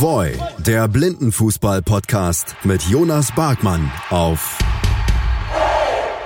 Voy, 0.00 0.38
der 0.64 0.86
Blindenfußball-Podcast 0.86 2.54
mit 2.62 2.82
Jonas 2.82 3.34
Barkmann 3.34 3.90
auf 4.10 4.56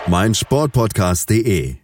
meinsportpodcast.de. 0.07 1.77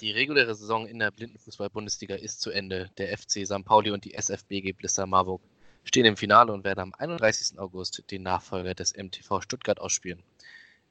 Die 0.00 0.10
reguläre 0.12 0.54
Saison 0.54 0.86
in 0.86 1.00
der 1.00 1.10
Blindenfußball-Bundesliga 1.10 2.14
ist 2.14 2.40
zu 2.40 2.52
Ende. 2.52 2.90
Der 2.96 3.18
FC 3.18 3.44
St. 3.44 3.64
Pauli 3.64 3.90
und 3.90 4.04
die 4.04 4.14
SFBG 4.14 4.70
Blister 4.70 5.04
Marburg 5.08 5.42
stehen 5.82 6.04
im 6.04 6.16
Finale 6.16 6.52
und 6.52 6.62
werden 6.62 6.78
am 6.78 6.94
31. 6.96 7.58
August 7.58 8.04
den 8.12 8.22
Nachfolger 8.22 8.74
des 8.74 8.96
MTV 8.96 9.40
Stuttgart 9.40 9.80
ausspielen. 9.80 10.22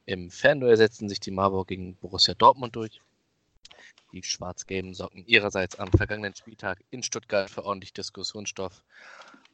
Im 0.06 0.32
Fernduell 0.32 0.76
setzen 0.76 1.08
sich 1.08 1.22
die 1.22 1.32
Marburg 1.32 1.70
gegen 1.70 1.96
Borussia 1.96 2.34
Dortmund 2.34 2.76
durch. 2.76 3.00
Die 4.12 4.24
schwarz-gelben 4.24 4.94
sorgten 4.94 5.26
ihrerseits 5.26 5.78
am 5.78 5.92
vergangenen 5.92 6.36
Spieltag 6.36 6.84
in 6.90 7.04
Stuttgart 7.04 7.50
für 7.50 7.64
ordentlich 7.64 7.94
Diskussionsstoff. 7.94 8.84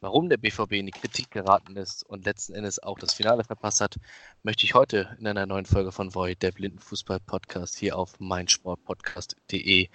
Warum 0.00 0.28
der 0.28 0.36
BVB 0.36 0.72
in 0.72 0.86
die 0.86 0.92
Kritik 0.92 1.30
geraten 1.30 1.76
ist 1.76 2.02
und 2.04 2.24
letzten 2.24 2.54
Endes 2.54 2.82
auch 2.82 2.98
das 2.98 3.14
Finale 3.14 3.44
verpasst 3.44 3.80
hat, 3.80 3.96
möchte 4.42 4.64
ich 4.64 4.74
heute 4.74 5.16
in 5.18 5.26
einer 5.26 5.46
neuen 5.46 5.66
Folge 5.66 5.90
von 5.90 6.14
Void, 6.14 6.42
der 6.42 6.52
Blindenfußball-Podcast, 6.52 7.76
hier 7.76 7.96
auf 7.96 8.20
meinsportpodcast.de 8.20 9.88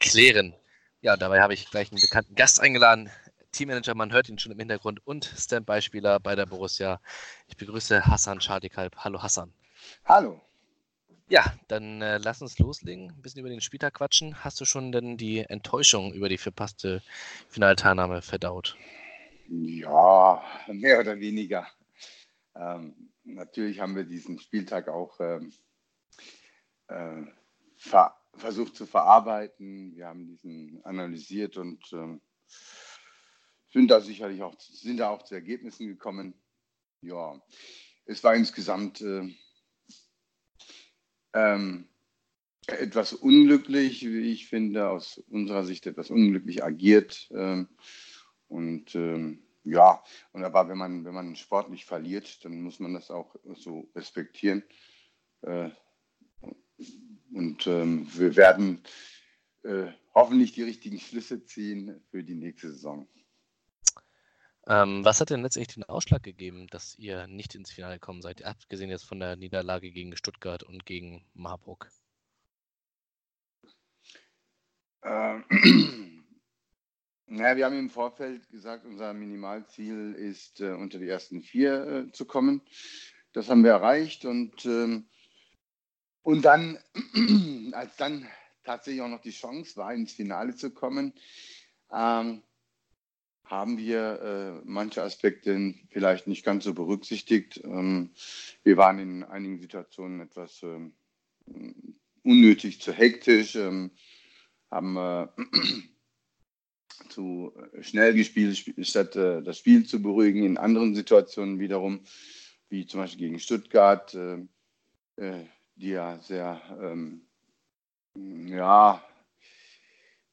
klären. 0.00 0.54
Ja, 1.02 1.16
dabei 1.16 1.40
habe 1.40 1.54
ich 1.54 1.70
gleich 1.70 1.92
einen 1.92 2.00
bekannten 2.00 2.34
Gast 2.34 2.60
eingeladen. 2.60 3.10
Teammanager, 3.52 3.94
man 3.94 4.12
hört 4.12 4.28
ihn 4.28 4.38
schon 4.38 4.52
im 4.52 4.58
Hintergrund 4.58 5.06
und 5.06 5.24
Standby-Spieler 5.24 6.18
bei 6.18 6.34
der 6.34 6.46
Borussia. 6.46 7.00
Ich 7.46 7.56
begrüße 7.56 8.06
Hassan 8.06 8.40
Schadikalb. 8.40 8.96
Hallo 8.96 9.22
Hassan. 9.22 9.52
Hallo. 10.04 10.40
Ja, 11.34 11.52
dann 11.66 12.00
äh, 12.00 12.18
lass 12.18 12.42
uns 12.42 12.60
loslegen, 12.60 13.10
ein 13.10 13.20
bisschen 13.20 13.40
über 13.40 13.48
den 13.48 13.60
Spieltag 13.60 13.94
quatschen. 13.94 14.44
Hast 14.44 14.60
du 14.60 14.64
schon 14.64 14.92
denn 14.92 15.16
die 15.16 15.40
Enttäuschung 15.40 16.14
über 16.14 16.28
die 16.28 16.38
verpasste 16.38 17.02
Finalteilnahme 17.48 18.22
verdaut? 18.22 18.76
Ja, 19.48 20.40
mehr 20.68 21.00
oder 21.00 21.18
weniger. 21.18 21.66
Ähm, 22.54 23.10
natürlich 23.24 23.80
haben 23.80 23.96
wir 23.96 24.04
diesen 24.04 24.38
Spieltag 24.38 24.86
auch 24.86 25.18
ähm, 25.18 25.52
äh, 26.86 27.24
ver 27.78 28.14
versucht 28.36 28.76
zu 28.76 28.86
verarbeiten. 28.86 29.96
Wir 29.96 30.06
haben 30.06 30.28
diesen 30.28 30.84
analysiert 30.84 31.56
und 31.56 31.82
ähm, 31.92 32.20
sind 33.72 33.90
da 33.90 34.00
sicherlich 34.00 34.40
auch, 34.40 34.54
sind 34.60 34.98
da 34.98 35.08
auch 35.08 35.24
zu 35.24 35.34
Ergebnissen 35.34 35.88
gekommen. 35.88 36.40
Ja, 37.00 37.42
es 38.06 38.22
war 38.22 38.36
insgesamt 38.36 39.00
äh, 39.00 39.34
ähm, 41.34 41.88
etwas 42.66 43.12
unglücklich, 43.12 44.02
wie 44.02 44.32
ich 44.32 44.46
finde, 44.46 44.88
aus 44.88 45.18
unserer 45.28 45.64
Sicht 45.64 45.86
etwas 45.86 46.10
unglücklich 46.10 46.64
agiert. 46.64 47.30
Ähm, 47.34 47.68
und 48.48 48.94
ähm, 48.94 49.42
ja, 49.64 50.02
und 50.32 50.44
aber 50.44 50.68
wenn 50.68 50.78
man, 50.78 51.04
wenn 51.04 51.14
man 51.14 51.36
sportlich 51.36 51.84
verliert, 51.84 52.44
dann 52.44 52.60
muss 52.60 52.80
man 52.80 52.94
das 52.94 53.10
auch 53.10 53.34
so 53.54 53.90
respektieren. 53.94 54.62
Äh, 55.42 55.70
und 57.32 57.66
ähm, 57.66 58.06
wir 58.12 58.36
werden 58.36 58.82
äh, 59.62 59.86
hoffentlich 60.14 60.52
die 60.52 60.62
richtigen 60.62 61.00
Schlüsse 61.00 61.44
ziehen 61.44 62.00
für 62.10 62.22
die 62.22 62.34
nächste 62.34 62.70
Saison. 62.70 63.08
Ähm, 64.66 65.04
was 65.04 65.20
hat 65.20 65.30
denn 65.30 65.42
letztendlich 65.42 65.74
den 65.74 65.84
Ausschlag 65.84 66.22
gegeben, 66.22 66.66
dass 66.68 66.98
ihr 66.98 67.26
nicht 67.26 67.54
ins 67.54 67.70
Finale 67.70 67.94
gekommen 67.94 68.22
seid, 68.22 68.42
abgesehen 68.44 68.88
jetzt 68.88 69.04
von 69.04 69.20
der 69.20 69.36
Niederlage 69.36 69.90
gegen 69.90 70.16
Stuttgart 70.16 70.62
und 70.62 70.86
gegen 70.86 71.26
Marburg? 71.34 71.90
Ähm, 75.02 75.44
naja, 77.26 77.56
wir 77.56 77.66
haben 77.66 77.78
im 77.78 77.90
Vorfeld 77.90 78.48
gesagt, 78.48 78.86
unser 78.86 79.12
Minimalziel 79.12 80.14
ist, 80.14 80.62
äh, 80.62 80.72
unter 80.72 80.98
die 80.98 81.08
ersten 81.08 81.42
vier 81.42 81.86
äh, 81.86 82.12
zu 82.12 82.24
kommen. 82.24 82.62
Das 83.34 83.50
haben 83.50 83.64
wir 83.64 83.72
erreicht 83.72 84.24
und, 84.24 84.64
ähm, 84.64 85.08
und 86.22 86.42
dann, 86.42 86.78
als 87.72 87.96
dann 87.96 88.26
tatsächlich 88.62 89.02
auch 89.02 89.08
noch 89.08 89.20
die 89.20 89.30
Chance 89.30 89.76
war, 89.76 89.92
ins 89.92 90.12
Finale 90.12 90.54
zu 90.54 90.70
kommen, 90.72 91.12
ähm, 91.92 92.42
haben 93.44 93.78
wir 93.78 94.20
äh, 94.20 94.62
manche 94.64 95.02
Aspekte 95.02 95.74
vielleicht 95.90 96.26
nicht 96.26 96.44
ganz 96.44 96.64
so 96.64 96.74
berücksichtigt. 96.74 97.60
Ähm, 97.64 98.10
wir 98.62 98.76
waren 98.76 98.98
in 98.98 99.22
einigen 99.22 99.58
Situationen 99.58 100.20
etwas 100.20 100.62
ähm, 100.62 100.94
unnötig 102.22 102.80
zu 102.80 102.92
hektisch, 102.92 103.54
ähm, 103.56 103.90
haben 104.70 104.96
äh, 104.96 105.28
zu 107.10 107.52
schnell 107.80 108.14
gespielt, 108.14 108.74
statt 108.86 109.14
äh, 109.16 109.42
das 109.42 109.58
Spiel 109.58 109.84
zu 109.84 110.00
beruhigen. 110.00 110.42
In 110.42 110.56
anderen 110.56 110.94
Situationen 110.94 111.60
wiederum, 111.60 112.00
wie 112.70 112.86
zum 112.86 113.00
Beispiel 113.00 113.28
gegen 113.28 113.40
Stuttgart, 113.40 114.14
äh, 114.14 114.38
äh, 115.16 115.44
die 115.76 115.90
ja 115.90 116.18
sehr 116.20 116.60
ähm, 116.80 117.26
ja, 118.16 119.02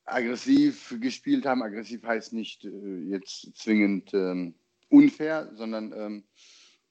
aggressiv 0.06 0.96
gespielt 1.00 1.46
haben. 1.46 1.64
Aggressiv 1.64 2.04
heißt 2.04 2.34
nicht 2.34 2.66
äh, 2.66 2.98
jetzt 3.10 3.56
zwingend 3.56 4.14
ähm, 4.14 4.56
unfair, 4.90 5.52
sondern 5.56 5.94
ähm, 5.94 6.24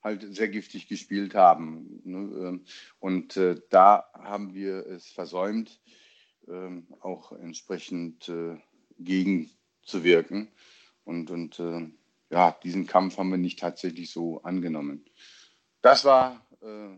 halt 0.03 0.35
sehr 0.35 0.49
giftig 0.49 0.89
gespielt 0.89 1.35
haben. 1.35 2.01
Ne? 2.05 2.19
Ähm, 2.19 2.65
und 2.99 3.37
äh, 3.37 3.61
da 3.71 4.05
haben 4.15 4.55
wir 4.55 4.87
es 4.87 5.09
versäumt, 5.09 5.81
ähm, 6.49 6.87
auch 7.01 7.33
entsprechend 7.33 8.29
äh, 8.29 8.57
gegenzuwirken. 8.99 10.49
Und, 11.05 11.31
und 11.31 11.59
äh, 11.59 11.89
ja, 12.31 12.53
diesen 12.63 12.87
Kampf 12.87 13.19
haben 13.19 13.31
wir 13.31 13.39
nicht 13.39 13.59
tatsächlich 13.59 14.11
so 14.11 14.43
angenommen. 14.43 15.05
Das 15.83 16.05
war 16.05 16.47
äh, 16.63 16.97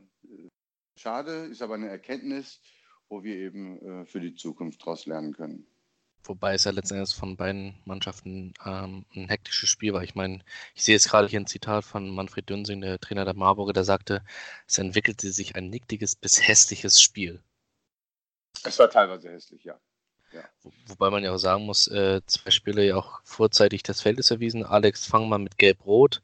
schade, 0.96 1.46
ist 1.46 1.62
aber 1.62 1.74
eine 1.74 1.88
Erkenntnis, 1.88 2.60
wo 3.08 3.22
wir 3.22 3.36
eben 3.36 3.78
äh, 4.02 4.06
für 4.06 4.20
die 4.20 4.34
Zukunft 4.34 4.82
daraus 4.82 5.06
lernen 5.06 5.32
können. 5.32 5.66
Wobei 6.24 6.54
es 6.54 6.64
ja 6.64 6.70
letztendlich 6.70 7.14
von 7.14 7.36
beiden 7.36 7.74
Mannschaften 7.84 8.54
ähm, 8.64 9.04
ein 9.14 9.28
hektisches 9.28 9.68
Spiel 9.68 9.92
war. 9.92 10.04
Ich 10.04 10.14
meine, 10.14 10.40
ich 10.74 10.84
sehe 10.84 10.94
jetzt 10.94 11.08
gerade 11.08 11.26
hier 11.26 11.40
ein 11.40 11.46
Zitat 11.46 11.84
von 11.84 12.08
Manfred 12.10 12.48
Dünsing, 12.48 12.80
der 12.80 13.00
Trainer 13.00 13.24
der 13.24 13.34
Marburger, 13.34 13.72
der 13.72 13.84
sagte, 13.84 14.22
es 14.68 14.78
entwickelte 14.78 15.32
sich 15.32 15.56
ein 15.56 15.68
nicktiges 15.68 16.14
bis 16.14 16.46
hässliches 16.46 17.00
Spiel. 17.00 17.42
Es 18.64 18.78
war 18.78 18.88
teilweise 18.88 19.30
hässlich, 19.30 19.64
ja. 19.64 19.80
ja. 20.32 20.44
Wo, 20.62 20.72
wobei 20.86 21.10
man 21.10 21.24
ja 21.24 21.32
auch 21.32 21.38
sagen 21.38 21.66
muss, 21.66 21.88
äh, 21.88 22.20
zwei 22.26 22.50
Spiele 22.50 22.86
ja 22.86 22.96
auch 22.96 23.20
vorzeitig 23.24 23.82
des 23.82 24.00
Feldes 24.00 24.30
erwiesen. 24.30 24.64
Alex 24.64 25.06
Fangmann 25.06 25.42
mit 25.42 25.58
Gelb-Rot 25.58 26.22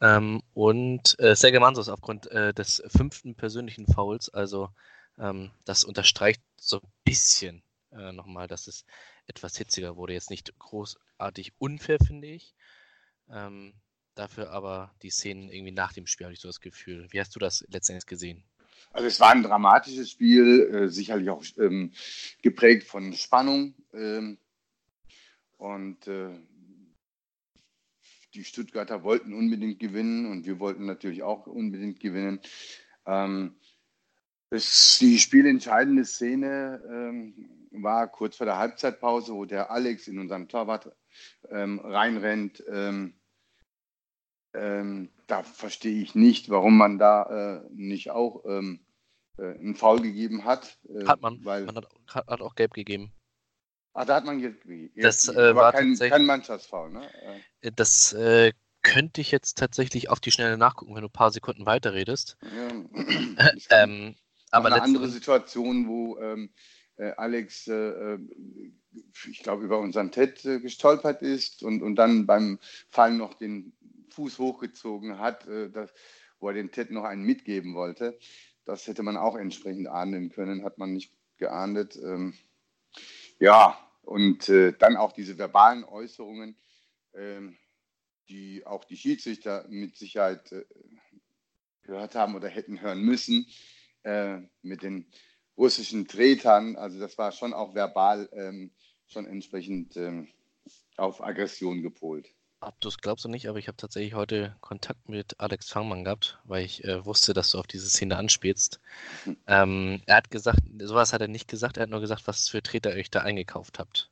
ähm, 0.00 0.42
und 0.52 1.18
äh, 1.18 1.34
Sergei 1.34 1.58
Mansos 1.58 1.88
aufgrund 1.88 2.30
äh, 2.30 2.54
des 2.54 2.82
fünften 2.86 3.34
persönlichen 3.34 3.86
Fouls. 3.88 4.28
Also 4.28 4.70
ähm, 5.18 5.50
das 5.64 5.82
unterstreicht 5.82 6.40
so 6.56 6.76
ein 6.76 6.92
bisschen 7.04 7.63
äh, 7.94 8.12
nochmal, 8.12 8.46
dass 8.48 8.66
es 8.66 8.84
etwas 9.26 9.56
hitziger 9.56 9.96
wurde. 9.96 10.12
Jetzt 10.12 10.30
nicht 10.30 10.58
großartig 10.58 11.52
unfair, 11.58 11.98
finde 12.04 12.28
ich. 12.28 12.54
Ähm, 13.30 13.74
dafür 14.14 14.50
aber 14.50 14.94
die 15.02 15.10
Szenen 15.10 15.48
irgendwie 15.48 15.72
nach 15.72 15.92
dem 15.92 16.06
Spiel, 16.06 16.26
habe 16.26 16.34
ich 16.34 16.40
so 16.40 16.48
das 16.48 16.60
Gefühl. 16.60 17.06
Wie 17.10 17.20
hast 17.20 17.34
du 17.34 17.38
das 17.38 17.64
letztendlich 17.68 18.06
gesehen? 18.06 18.44
Also 18.92 19.08
es 19.08 19.18
war 19.20 19.30
ein 19.30 19.42
dramatisches 19.42 20.10
Spiel, 20.10 20.70
äh, 20.72 20.88
sicherlich 20.88 21.30
auch 21.30 21.44
ähm, 21.58 21.92
geprägt 22.42 22.86
von 22.86 23.12
Spannung. 23.12 23.74
Ähm, 23.92 24.38
und 25.56 26.06
äh, 26.06 26.38
die 28.34 28.44
Stuttgarter 28.44 29.02
wollten 29.02 29.32
unbedingt 29.32 29.78
gewinnen 29.78 30.26
und 30.26 30.46
wir 30.46 30.58
wollten 30.58 30.86
natürlich 30.86 31.22
auch 31.22 31.46
unbedingt 31.46 32.00
gewinnen. 32.00 32.40
Ähm, 33.06 33.54
das, 34.50 34.98
die 35.00 35.18
spielentscheidende 35.18 36.04
Szene 36.04 36.82
ähm, 36.88 37.63
war 37.82 38.08
kurz 38.08 38.36
vor 38.36 38.46
der 38.46 38.58
Halbzeitpause, 38.58 39.34
wo 39.34 39.44
der 39.44 39.70
Alex 39.70 40.08
in 40.08 40.18
unseren 40.18 40.48
Torwart 40.48 40.92
ähm, 41.50 41.78
reinrennt. 41.80 42.62
Ähm, 42.68 43.14
ähm, 44.54 45.10
da 45.26 45.42
verstehe 45.42 46.00
ich 46.00 46.14
nicht, 46.14 46.50
warum 46.50 46.76
man 46.76 46.98
da 46.98 47.62
äh, 47.62 47.68
nicht 47.70 48.10
auch 48.10 48.44
ähm, 48.46 48.80
äh, 49.38 49.42
einen 49.42 49.74
Foul 49.74 50.00
gegeben 50.00 50.44
hat. 50.44 50.78
Äh, 50.88 51.06
hat 51.06 51.22
man. 51.22 51.44
Weil, 51.44 51.64
man 51.64 51.76
hat, 51.76 51.88
hat, 52.08 52.40
auch 52.40 52.54
gelb 52.54 52.74
gegeben. 52.74 53.12
Ach, 53.94 54.04
da 54.04 54.16
hat 54.16 54.24
man 54.24 54.40
gelb 54.40 54.62
gegeben. 54.62 54.92
Das 55.00 55.28
äh, 55.28 55.54
war 55.54 55.72
kein, 55.72 55.96
kein 55.96 56.26
Mannschaftsfoul, 56.26 56.90
ne? 56.90 57.08
Äh, 57.60 57.72
das 57.74 58.12
äh, 58.12 58.52
könnte 58.82 59.20
ich 59.20 59.30
jetzt 59.30 59.58
tatsächlich 59.58 60.10
auf 60.10 60.20
die 60.20 60.30
Schnelle 60.30 60.58
nachgucken, 60.58 60.94
wenn 60.94 61.02
du 61.02 61.08
ein 61.08 61.12
paar 61.12 61.32
Sekunden 61.32 61.66
weiterredest. 61.66 62.36
Ja, 62.42 62.68
ähm, 63.70 64.14
aber 64.50 64.66
eine 64.66 64.82
andere 64.82 65.08
Situation, 65.08 65.88
wo 65.88 66.18
ähm, 66.18 66.44
äh, 66.44 66.48
Alex, 67.16 67.68
äh, 67.68 67.74
äh, 67.74 68.18
ich 69.28 69.42
glaube, 69.42 69.64
über 69.64 69.78
unseren 69.78 70.12
Ted 70.12 70.42
gestolpert 70.42 71.22
ist 71.22 71.62
und, 71.62 71.82
und 71.82 71.96
dann 71.96 72.26
beim 72.26 72.58
Fallen 72.90 73.16
noch 73.16 73.34
den 73.34 73.72
Fuß 74.10 74.38
hochgezogen 74.38 75.18
hat, 75.18 75.48
das, 75.72 75.92
wo 76.38 76.48
er 76.48 76.54
den 76.54 76.70
Ted 76.70 76.92
noch 76.92 77.02
einen 77.02 77.24
mitgeben 77.24 77.74
wollte. 77.74 78.16
Das 78.64 78.86
hätte 78.86 79.02
man 79.02 79.16
auch 79.16 79.34
entsprechend 79.34 79.88
ahnden 79.88 80.30
können, 80.30 80.64
hat 80.64 80.78
man 80.78 80.92
nicht 80.92 81.12
geahndet. 81.36 81.96
Ähm, 81.96 82.34
ja, 83.40 83.76
und 84.02 84.48
dann 84.48 84.96
auch 84.96 85.10
diese 85.10 85.36
verbalen 85.36 85.82
Äußerungen. 85.82 86.56
Ähm, 87.14 87.56
die 88.28 88.66
auch 88.66 88.84
die 88.84 88.96
Schiedsrichter 88.96 89.66
mit 89.68 89.96
Sicherheit 89.96 90.52
äh, 90.52 90.64
gehört 91.82 92.14
haben 92.14 92.34
oder 92.34 92.48
hätten 92.48 92.80
hören 92.80 93.02
müssen, 93.02 93.46
äh, 94.02 94.40
mit 94.62 94.82
den 94.82 95.06
russischen 95.56 96.06
Tretern. 96.06 96.76
Also 96.76 96.98
das 96.98 97.18
war 97.18 97.32
schon 97.32 97.52
auch 97.52 97.74
verbal 97.74 98.28
ähm, 98.32 98.72
schon 99.06 99.26
entsprechend 99.26 99.96
ähm, 99.96 100.28
auf 100.96 101.22
Aggression 101.22 101.82
gepolt. 101.82 102.28
Abdus 102.60 102.98
glaubst 102.98 103.24
du 103.24 103.28
nicht, 103.28 103.48
aber 103.48 103.58
ich 103.58 103.68
habe 103.68 103.76
tatsächlich 103.76 104.14
heute 104.14 104.56
Kontakt 104.60 105.08
mit 105.08 105.38
Alex 105.38 105.68
Fangmann 105.68 106.04
gehabt, 106.04 106.38
weil 106.44 106.64
ich 106.64 106.82
äh, 106.84 107.04
wusste, 107.04 107.34
dass 107.34 107.50
du 107.50 107.58
auf 107.58 107.66
diese 107.66 107.88
Szene 107.88 108.16
anspielst. 108.16 108.80
Mhm. 109.26 109.36
Ähm, 109.46 110.02
er 110.06 110.16
hat 110.16 110.30
gesagt, 110.30 110.60
sowas 110.80 111.12
hat 111.12 111.20
er 111.20 111.28
nicht 111.28 111.48
gesagt, 111.48 111.76
er 111.76 111.84
hat 111.84 111.90
nur 111.90 112.00
gesagt, 112.00 112.26
was 112.26 112.48
für 112.48 112.62
Treter 112.62 112.92
ihr 112.92 113.00
euch 113.00 113.10
da 113.10 113.20
eingekauft 113.20 113.78
habt. 113.78 114.10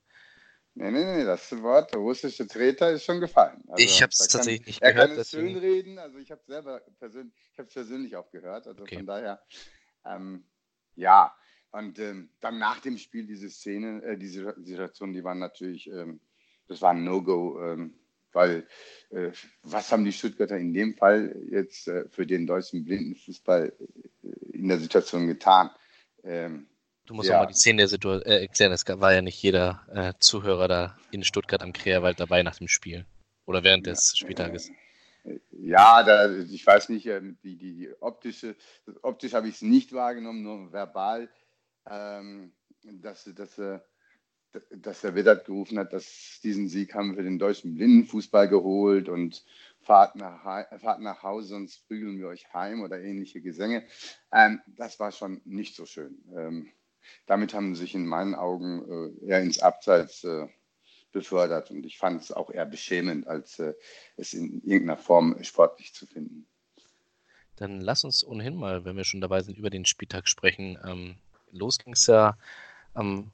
Nee, 0.75 0.91
nee, 0.91 1.05
nee, 1.05 1.25
das 1.25 1.51
Wort 1.63 1.95
russische 1.95 2.47
Treter 2.47 2.93
ist 2.93 3.05
schon 3.05 3.21
gefallen. 3.21 3.63
Also, 3.69 3.85
ich 3.85 4.03
habe 4.03 4.11
es 4.11 4.19
tatsächlich 4.29 4.67
nicht 4.67 4.83
er 4.83 4.93
gehört. 4.93 5.11
Er 5.11 5.15
kann 5.15 5.21
es 5.21 5.31
schön 5.31 5.57
reden, 5.57 5.99
also 5.99 6.19
ich 6.19 6.31
habe 6.31 6.41
es 6.41 6.47
selber 6.47 6.81
persönlich, 6.99 7.35
ich 7.53 7.59
habe 7.59 7.69
persönlich 7.69 8.17
auch 8.17 8.31
gehört, 8.31 8.67
also 8.67 8.83
okay. 8.83 8.97
von 8.97 9.07
daher, 9.07 9.43
ähm, 10.07 10.45
ja. 10.97 11.35
Und 11.71 11.99
ähm, 11.99 12.29
dann 12.41 12.59
nach 12.59 12.81
dem 12.81 12.99
Spiel 12.99 13.27
diese 13.27 13.49
Szene, 13.49 14.03
äh, 14.03 14.19
diese 14.19 14.55
Situation, 14.63 15.13
die 15.13 15.25
waren 15.25 15.39
natürlich, 15.39 15.89
ähm, 15.89 16.21
das 16.69 16.83
war 16.83 16.91
ein 16.91 17.05
No-Go 17.05 17.61
ähm, 17.63 17.95
weil 18.33 18.67
äh, 19.11 19.31
was 19.63 19.93
haben 19.93 20.05
die 20.05 20.13
Stuttgarter 20.13 20.57
in 20.57 20.73
dem 20.73 20.95
Fall 20.95 21.37
jetzt 21.51 21.89
äh, 21.89 22.09
für 22.09 22.27
den 22.27 22.47
deutschen 22.47 22.85
Blindenfußball 22.85 23.73
äh, 24.23 24.57
in 24.57 24.69
der 24.69 24.79
Situation 24.79 25.27
getan? 25.27 25.71
Ähm, 26.25 26.67
du 27.07 27.15
musst 27.15 27.29
ja. 27.29 27.37
auch 27.37 27.43
mal 27.43 27.47
die 27.47 27.55
Szene 27.55 27.79
der 27.79 27.89
Situation 27.89 28.33
äh, 28.33 28.41
erklären. 28.41 28.73
Es 28.73 28.87
war 28.87 29.13
ja 29.13 29.23
nicht 29.23 29.43
jeder 29.43 29.83
äh, 29.93 30.13
Zuhörer 30.19 30.69
da 30.69 30.97
in 31.11 31.25
Stuttgart 31.25 31.63
am 31.63 31.73
Kreerwald 31.73 32.21
dabei 32.21 32.43
nach 32.43 32.57
dem 32.57 32.69
Spiel 32.69 33.07
oder 33.45 33.63
während 33.63 33.87
des 33.87 34.17
Spieltages. 34.17 34.71
Äh, 35.25 35.39
ja, 35.51 36.03
da, 36.03 36.31
ich 36.37 36.67
weiß 36.67 36.89
nicht, 36.89 37.07
die, 37.07 37.57
die, 37.57 37.75
die 37.75 37.91
optische, 38.01 38.57
optisch 39.03 39.35
habe 39.35 39.49
ich 39.49 39.57
es 39.57 39.63
nicht 39.63 39.93
wahrgenommen, 39.93 40.43
nur 40.43 40.73
verbal, 40.73 41.29
ähm, 41.87 42.53
dass, 42.83 43.25
dass 43.35 43.61
dass 44.71 45.01
der 45.01 45.15
Wittert 45.15 45.47
gerufen 45.47 45.79
hat, 45.79 45.93
dass 45.93 46.41
diesen 46.43 46.69
Sieg 46.69 46.95
haben 46.95 47.17
wir 47.17 47.23
den 47.23 47.39
deutschen 47.39 47.75
Blindenfußball 47.75 48.49
geholt 48.49 49.09
und 49.09 49.45
fahrt 49.81 50.17
nach, 50.17 50.43
fahrt 50.81 51.01
nach 51.01 51.23
Hause, 51.23 51.49
sonst 51.49 51.87
prügeln 51.89 52.19
wir 52.19 52.29
euch 52.29 52.53
heim 52.53 52.83
oder 52.83 53.01
ähnliche 53.01 53.41
Gesänge. 53.41 53.87
Ähm, 54.31 54.61
das 54.67 55.01
war 55.01 55.13
schon 55.13 55.41
nicht 55.45 55.75
so 55.75 55.87
schön. 55.87 56.23
Ähm, 56.37 56.73
damit 57.27 57.55
haben 57.55 57.75
sie 57.75 57.83
sich 57.83 57.95
in 57.95 58.07
meinen 58.07 58.35
Augen 58.35 59.15
äh, 59.23 59.27
eher 59.27 59.43
ins 59.43 59.61
Abseits 59.61 60.23
äh, 60.25 60.47
befördert 61.13 61.71
und 61.71 61.85
ich 61.87 61.99
fand 61.99 62.23
es 62.23 62.33
auch 62.33 62.51
eher 62.51 62.67
beschämend, 62.67 63.27
als 63.27 63.59
äh, 63.59 63.75
es 64.17 64.35
in 64.35 64.63
irgendeiner 64.65 64.99
Form 64.99 65.43
sportlich 65.43 65.95
zu 65.95 66.07
finden. 66.07 66.47
Dann 67.57 67.81
lass 67.81 68.05
uns 68.05 68.25
ohnehin 68.25 68.57
mal, 68.57 68.85
wenn 68.85 68.97
wir 68.97 69.05
schon 69.05 69.21
dabei 69.21 69.43
sind, 69.43 69.59
über 69.59 69.71
den 69.71 69.85
Spieltag 69.85 70.27
sprechen. 70.27 70.79
Ähm, 70.85 71.17
los 71.53 71.79
ging 71.79 71.93
es 71.93 72.07
ja 72.07 72.37
am 72.95 73.31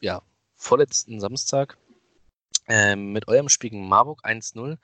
ja, 0.00 0.22
vorletzten 0.56 1.20
Samstag 1.20 1.76
äh, 2.66 2.96
mit 2.96 3.28
eurem 3.28 3.48
Spiel 3.48 3.70
gegen 3.70 3.88
Marburg 3.88 4.24
1-0. 4.24 4.78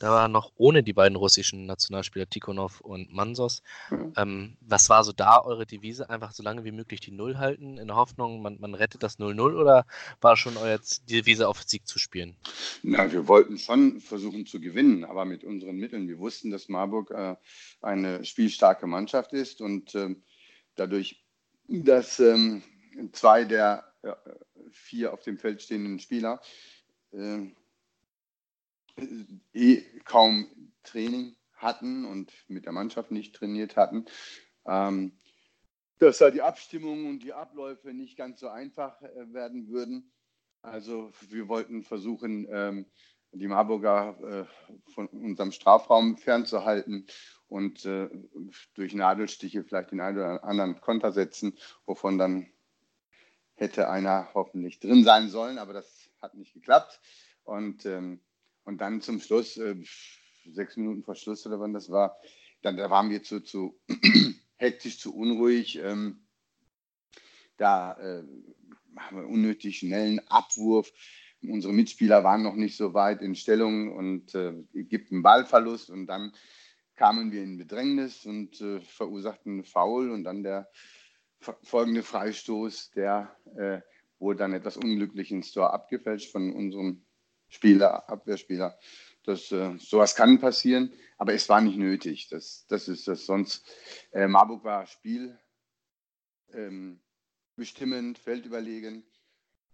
Da 0.00 0.10
war 0.10 0.28
noch 0.28 0.52
ohne 0.56 0.82
die 0.82 0.94
beiden 0.94 1.14
russischen 1.14 1.66
Nationalspieler 1.66 2.28
Tikhonov 2.28 2.80
und 2.80 3.12
Mansos. 3.12 3.62
Mhm. 3.90 4.12
Ähm, 4.16 4.56
was 4.62 4.88
war 4.88 5.04
so 5.04 5.12
da 5.12 5.42
eure 5.44 5.66
Devise? 5.66 6.08
Einfach 6.08 6.32
so 6.32 6.42
lange 6.42 6.64
wie 6.64 6.72
möglich 6.72 7.00
die 7.00 7.10
Null 7.10 7.36
halten, 7.36 7.76
in 7.76 7.86
der 7.86 7.96
Hoffnung, 7.96 8.40
man, 8.40 8.58
man 8.58 8.74
rettet 8.74 9.02
das 9.02 9.18
0-0 9.18 9.54
oder 9.60 9.84
war 10.22 10.38
schon 10.38 10.56
euer 10.56 10.80
Devise 11.10 11.46
auf 11.46 11.62
Sieg 11.62 11.86
zu 11.86 11.98
spielen? 11.98 12.34
Na, 12.82 13.12
wir 13.12 13.28
wollten 13.28 13.58
schon 13.58 14.00
versuchen 14.00 14.46
zu 14.46 14.58
gewinnen, 14.58 15.04
aber 15.04 15.26
mit 15.26 15.44
unseren 15.44 15.76
Mitteln. 15.76 16.08
Wir 16.08 16.18
wussten, 16.18 16.50
dass 16.50 16.70
Marburg 16.70 17.10
äh, 17.10 17.36
eine 17.82 18.24
spielstarke 18.24 18.86
Mannschaft 18.86 19.34
ist 19.34 19.60
und 19.60 19.94
äh, 19.94 20.16
dadurch, 20.76 21.22
dass 21.68 22.18
ähm, 22.20 22.62
zwei 23.12 23.44
der 23.44 23.84
ja, 24.02 24.16
vier 24.70 25.12
auf 25.12 25.22
dem 25.22 25.36
Feld 25.36 25.60
stehenden 25.60 25.98
Spieler 25.98 26.40
äh, 27.12 27.50
eh 29.52 29.82
kaum 30.04 30.72
Training 30.82 31.36
hatten 31.54 32.04
und 32.04 32.32
mit 32.48 32.64
der 32.64 32.72
Mannschaft 32.72 33.10
nicht 33.10 33.34
trainiert 33.34 33.76
hatten, 33.76 34.06
ähm, 34.66 35.12
dass 35.98 36.18
da 36.18 36.30
die 36.30 36.42
Abstimmungen 36.42 37.06
und 37.06 37.22
die 37.22 37.34
Abläufe 37.34 37.92
nicht 37.92 38.16
ganz 38.16 38.40
so 38.40 38.48
einfach 38.48 39.00
äh, 39.02 39.32
werden 39.32 39.68
würden. 39.68 40.12
Also 40.62 41.12
wir 41.28 41.48
wollten 41.48 41.82
versuchen, 41.82 42.46
ähm, 42.50 42.86
die 43.32 43.46
Marburger 43.46 44.18
äh, 44.48 44.90
von 44.92 45.06
unserem 45.08 45.52
Strafraum 45.52 46.16
fernzuhalten 46.16 47.06
und 47.48 47.84
äh, 47.84 48.08
durch 48.74 48.94
Nadelstiche 48.94 49.62
vielleicht 49.64 49.92
den 49.92 50.00
einen 50.00 50.18
oder 50.18 50.44
anderen 50.44 50.80
Konter 50.80 51.12
setzen, 51.12 51.56
wovon 51.86 52.18
dann 52.18 52.50
hätte 53.54 53.88
einer 53.88 54.30
hoffentlich 54.34 54.80
drin 54.80 55.04
sein 55.04 55.28
sollen, 55.28 55.58
aber 55.58 55.74
das 55.74 56.10
hat 56.20 56.34
nicht 56.34 56.54
geklappt. 56.54 57.00
Und, 57.44 57.84
ähm, 57.86 58.20
und 58.70 58.80
dann 58.80 59.00
zum 59.00 59.18
Schluss, 59.18 59.56
äh, 59.56 59.74
sechs 60.52 60.76
Minuten 60.76 61.02
vor 61.02 61.16
Schluss 61.16 61.44
oder 61.44 61.58
wann 61.58 61.72
das 61.72 61.90
war, 61.90 62.16
dann 62.62 62.76
da 62.76 62.88
waren 62.88 63.10
wir 63.10 63.24
zu, 63.24 63.40
zu 63.40 63.80
hektisch, 64.58 65.00
zu 65.00 65.12
unruhig. 65.12 65.80
Ähm, 65.82 66.24
da 67.56 67.98
äh, 67.98 68.22
haben 68.96 69.16
wir 69.16 69.26
unnötig 69.26 69.78
schnellen 69.78 70.20
Abwurf. 70.28 70.92
Unsere 71.42 71.72
Mitspieler 71.72 72.22
waren 72.22 72.44
noch 72.44 72.54
nicht 72.54 72.76
so 72.76 72.94
weit 72.94 73.22
in 73.22 73.34
Stellung 73.34 73.92
und 73.92 74.36
äh, 74.36 74.54
gibt 74.72 75.10
einen 75.10 75.22
Ballverlust 75.22 75.90
und 75.90 76.06
dann 76.06 76.32
kamen 76.94 77.32
wir 77.32 77.42
in 77.42 77.58
Bedrängnis 77.58 78.24
und 78.24 78.60
äh, 78.60 78.80
verursachten 78.82 79.54
einen 79.54 79.64
Foul 79.64 80.10
und 80.10 80.22
dann 80.22 80.44
der 80.44 80.70
folgende 81.62 82.04
Freistoß, 82.04 82.92
der 82.92 83.34
äh, 83.56 83.80
wurde 84.20 84.38
dann 84.38 84.52
etwas 84.52 84.76
unglücklich 84.76 85.32
ins 85.32 85.50
Tor 85.50 85.72
abgefälscht 85.74 86.30
von 86.30 86.52
unserem 86.52 87.04
Spieler, 87.50 88.08
Abwehrspieler. 88.08 88.78
Das, 89.24 89.52
äh, 89.52 89.76
sowas 89.78 90.14
kann 90.14 90.40
passieren, 90.40 90.94
aber 91.18 91.34
es 91.34 91.48
war 91.48 91.60
nicht 91.60 91.76
nötig. 91.76 92.28
Das, 92.28 92.64
das 92.68 92.88
ist 92.88 93.06
das 93.06 93.26
sonst. 93.26 93.66
Äh, 94.12 94.28
Marburg 94.28 94.64
war 94.64 94.86
Spiel 94.86 95.38
ähm, 96.54 97.00
bestimmend, 97.56 98.18
feldüberlegen, 98.18 99.04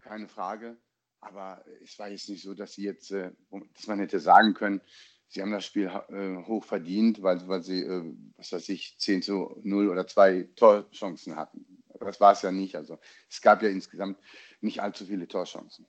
keine 0.01 0.27
Frage. 0.27 0.77
Aber 1.19 1.63
es 1.81 1.97
war 1.97 2.09
jetzt 2.09 2.29
nicht 2.29 2.43
so, 2.43 2.53
dass 2.53 2.73
sie 2.73 2.83
jetzt, 2.83 3.11
äh, 3.11 3.31
dass 3.73 3.87
man 3.87 3.99
hätte 3.99 4.19
sagen 4.19 4.53
können, 4.53 4.81
sie 5.27 5.41
haben 5.41 5.51
das 5.51 5.65
Spiel 5.65 5.87
äh, 5.87 6.43
hoch 6.45 6.63
verdient, 6.63 7.21
weil, 7.21 7.47
weil 7.47 7.63
sie, 7.63 7.81
äh, 7.81 8.13
was 8.35 8.51
weiß 8.51 8.69
ich, 8.69 8.97
10 8.99 9.21
zu 9.21 9.59
0 9.63 9.89
oder 9.89 10.05
zwei 10.07 10.49
Torchancen 10.55 11.35
hatten. 11.35 11.83
Das 11.99 12.19
war 12.19 12.33
es 12.33 12.41
ja 12.41 12.51
nicht. 12.51 12.75
Also 12.75 12.99
es 13.29 13.41
gab 13.41 13.63
ja 13.63 13.69
insgesamt 13.69 14.19
nicht 14.61 14.81
allzu 14.81 15.05
viele 15.05 15.27
Torchancen. 15.27 15.87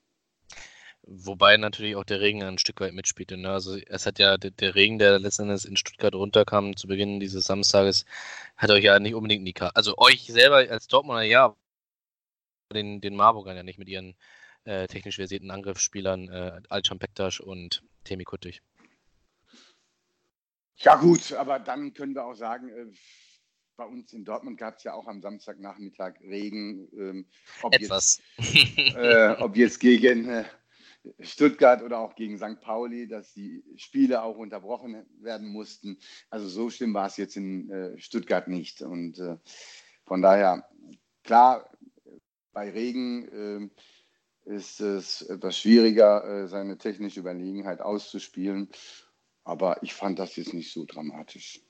Wobei 1.11 1.57
natürlich 1.57 1.97
auch 1.97 2.05
der 2.05 2.21
Regen 2.21 2.43
ein 2.43 2.59
Stück 2.59 2.81
weit 2.81 2.93
mitspielte. 2.93 3.39
Ne? 3.39 3.51
Also 3.51 3.79
es 3.87 4.05
hat 4.05 4.19
ja 4.19 4.37
der, 4.37 4.51
der, 4.51 4.75
Regen, 4.75 4.99
der 4.99 5.19
letztendlich 5.19 5.65
in 5.65 5.79
Stuttgart 5.79 6.15
runterkam 6.15 6.77
zu 6.77 6.87
Beginn 6.87 7.19
dieses 7.19 7.45
Samstages, 7.45 8.05
hat 8.59 8.71
euch 8.71 8.85
ja 8.85 8.99
nicht 8.99 9.15
unbedingt 9.15 9.41
in 9.41 9.47
die 9.47 9.55
Karte. 9.55 9.75
Also 9.75 9.97
euch 9.97 10.27
selber 10.27 10.57
als 10.57 10.87
Dortmunder 10.87 11.23
ja, 11.23 11.57
den, 12.75 13.01
den 13.01 13.17
Marburgern 13.17 13.57
ja 13.57 13.63
nicht 13.63 13.79
mit 13.79 13.89
ihren 13.89 14.17
äh, 14.65 14.87
technisch 14.87 15.17
versierten 15.17 15.51
Angriffsspielern 15.51 16.29
äh, 16.29 16.61
Alcan 16.69 16.99
Pektas 16.99 17.41
und 17.41 17.83
Temi 18.05 18.25
Kuttig. 18.25 18.61
Ja 20.77 20.97
gut, 20.97 21.33
aber 21.33 21.59
dann 21.59 21.95
können 21.95 22.15
wir 22.15 22.27
auch 22.27 22.35
sagen, 22.35 22.69
äh, 22.69 22.93
bei 23.79 23.85
uns 23.85 24.13
in 24.13 24.27
Dortmund 24.27 24.59
gab 24.59 24.77
es 24.77 24.85
ja 24.85 24.93
auch 24.93 25.07
am 25.07 25.23
Samstagnachmittag 25.23 26.21
Regen. 26.21 26.87
Ähm, 26.93 27.27
ob, 27.63 27.75
Etwas. 27.75 28.21
Jetzt, 28.37 28.97
äh, 28.97 29.37
ob 29.39 29.57
jetzt 29.57 29.79
gegen 29.81 30.29
äh, 30.29 30.45
Stuttgart 31.21 31.83
oder 31.83 31.99
auch 31.99 32.15
gegen 32.15 32.39
St. 32.39 32.61
Pauli, 32.61 33.09
dass 33.09 33.33
die 33.33 33.63
Spiele 33.77 34.23
auch 34.23 34.37
unterbrochen 34.37 35.05
werden 35.21 35.49
mussten. 35.49 35.99
Also 36.31 36.49
so 36.49 36.71
schlimm 36.71 36.95
war 36.95 37.07
es 37.07 37.17
jetzt 37.17 37.37
in 37.37 37.71
äh, 37.71 37.99
Stuttgart 37.99 38.49
nicht. 38.49 38.83
Und 38.83 39.19
äh, 39.19 39.37
von 40.05 40.23
daher, 40.23 40.69
klar, 41.25 41.71
bei 42.53 42.71
Regen 42.71 43.29
ähm, 43.33 43.71
ist 44.45 44.81
es 44.81 45.23
etwas 45.23 45.57
schwieriger, 45.57 46.25
äh, 46.25 46.49
seine 46.49 46.79
technische 46.79 47.21
Überlegenheit 47.21 47.81
auszuspielen. 47.81 48.69
Aber 49.45 49.83
ich 49.83 49.95
fand 49.95 50.19
das 50.19 50.37
jetzt 50.37 50.55
nicht 50.55 50.73
so 50.73 50.85
dramatisch. 50.85 51.61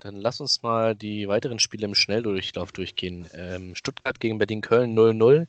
Dann 0.00 0.14
lass 0.14 0.40
uns 0.40 0.62
mal 0.62 0.94
die 0.94 1.26
weiteren 1.26 1.58
Spiele 1.58 1.86
im 1.86 1.94
Schnelldurchlauf 1.94 2.70
durchgehen. 2.70 3.28
Ähm, 3.32 3.74
Stuttgart 3.74 4.20
gegen 4.20 4.38
Berlin-Köln 4.38 4.96
0-0, 4.96 5.48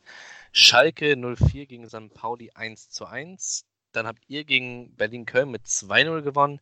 Schalke 0.51 1.13
0-4 1.13 1.65
gegen 1.65 1.87
St. 1.87 2.13
Pauli 2.13 2.51
1-1. 2.51 3.63
Dann 3.91 4.05
habt 4.05 4.23
ihr 4.27 4.43
gegen 4.43 4.95
Berlin-Köln 4.95 5.49
mit 5.49 5.65
2-0 5.65 6.21
gewonnen. 6.21 6.59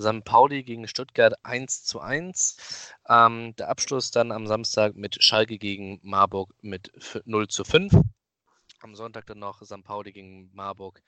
St. 0.00 0.24
Pauli 0.24 0.62
gegen 0.62 0.88
Stuttgart 0.88 1.34
1-1. 1.44 2.90
Ähm, 3.08 3.54
der 3.56 3.68
Abschluss 3.68 4.10
dann 4.10 4.32
am 4.32 4.46
Samstag 4.46 4.94
mit 4.94 5.22
Schalke 5.22 5.58
gegen 5.58 6.00
Marburg 6.02 6.54
mit 6.62 6.90
0 7.26 7.46
5. 7.50 7.92
Am 8.82 8.96
Sonntag 8.96 9.26
dann 9.26 9.38
noch 9.38 9.62
St. 9.62 9.84
Pauli 9.84 10.12
gegen 10.12 10.50
Marburg 10.54 11.02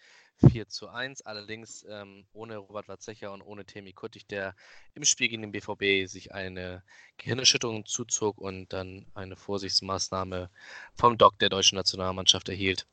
4 0.49 0.69
zu 0.69 0.89
1. 0.89 1.23
Allerdings 1.23 1.85
ähm, 1.89 2.25
ohne 2.33 2.57
Robert 2.57 2.89
Watzecher 2.89 3.33
und 3.33 3.43
ohne 3.43 3.65
Temi 3.65 3.93
Kuttig, 3.93 4.27
der 4.27 4.55
im 4.95 5.05
Spiel 5.05 5.29
gegen 5.29 5.43
den 5.43 5.53
BVB 5.53 6.09
sich 6.09 6.33
eine 6.33 6.83
Gehirnerschütterung 7.17 7.85
zuzog 7.85 8.39
und 8.39 8.73
dann 8.73 9.07
eine 9.15 9.37
Vorsichtsmaßnahme 9.37 10.51
vom 10.95 11.19
Doc 11.19 11.39
der 11.41 11.49
deutschen 11.49 11.77
Nationalmannschaft 11.77 12.49
erhielt. 12.49 12.87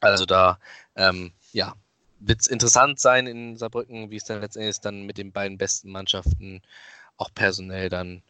Also 0.00 0.26
da, 0.26 0.58
ähm, 0.96 1.32
ja, 1.52 1.76
wird 2.18 2.40
es 2.40 2.48
interessant 2.48 2.98
sein 2.98 3.26
in 3.28 3.56
Saarbrücken, 3.56 4.10
wie 4.10 4.16
es 4.16 4.24
dann 4.24 4.40
letztendlich 4.40 4.80
dann 4.80 5.06
mit 5.06 5.18
den 5.18 5.32
beiden 5.32 5.58
besten 5.58 5.90
Mannschaften 5.90 6.62
auch 7.16 7.30
personell 7.34 7.88
dann 7.88 8.22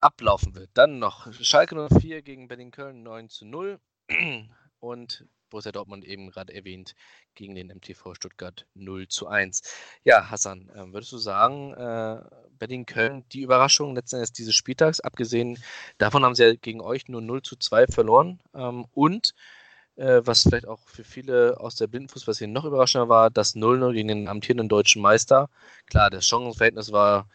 ablaufen 0.00 0.54
wird. 0.54 0.70
Dann 0.74 0.98
noch 0.98 1.32
Schalke 1.32 1.88
04 1.88 2.22
gegen 2.22 2.48
Berlin-Köln 2.48 3.02
9 3.02 3.28
zu 3.28 3.46
0 3.46 3.80
und 4.80 5.26
Borussia 5.52 5.70
Dortmund 5.70 6.04
eben 6.04 6.30
gerade 6.30 6.54
erwähnt 6.54 6.94
gegen 7.34 7.54
den 7.54 7.68
MTV 7.68 8.14
Stuttgart 8.14 8.66
0 8.74 9.06
zu 9.08 9.28
1. 9.28 9.62
Ja, 10.02 10.30
Hassan, 10.30 10.70
äh, 10.70 10.92
würdest 10.92 11.12
du 11.12 11.18
sagen, 11.18 11.74
äh, 11.74 12.22
Berlin-Köln 12.58 13.24
die 13.32 13.42
Überraschung 13.42 13.94
letztendlich 13.94 14.32
dieses 14.32 14.54
Spieltags, 14.54 15.00
abgesehen 15.00 15.62
davon 15.98 16.24
haben 16.24 16.34
sie 16.34 16.44
ja 16.44 16.54
gegen 16.54 16.80
euch 16.80 17.08
nur 17.08 17.20
0 17.20 17.42
zu 17.42 17.56
2 17.56 17.86
verloren 17.86 18.40
ähm, 18.54 18.86
und 18.92 19.34
äh, 19.96 20.22
was 20.24 20.42
vielleicht 20.42 20.66
auch 20.66 20.80
für 20.88 21.04
viele 21.04 21.60
aus 21.60 21.76
der 21.76 21.86
Blindenfußball 21.86 22.48
noch 22.48 22.64
überraschender 22.64 23.08
war, 23.08 23.30
das 23.30 23.54
0-0 23.54 23.92
gegen 23.92 24.08
den 24.08 24.28
amtierenden 24.28 24.68
deutschen 24.68 25.02
Meister. 25.02 25.50
Klar, 25.86 26.08
das 26.08 26.26
Chancenverhältnis 26.26 26.92
war, 26.92 27.28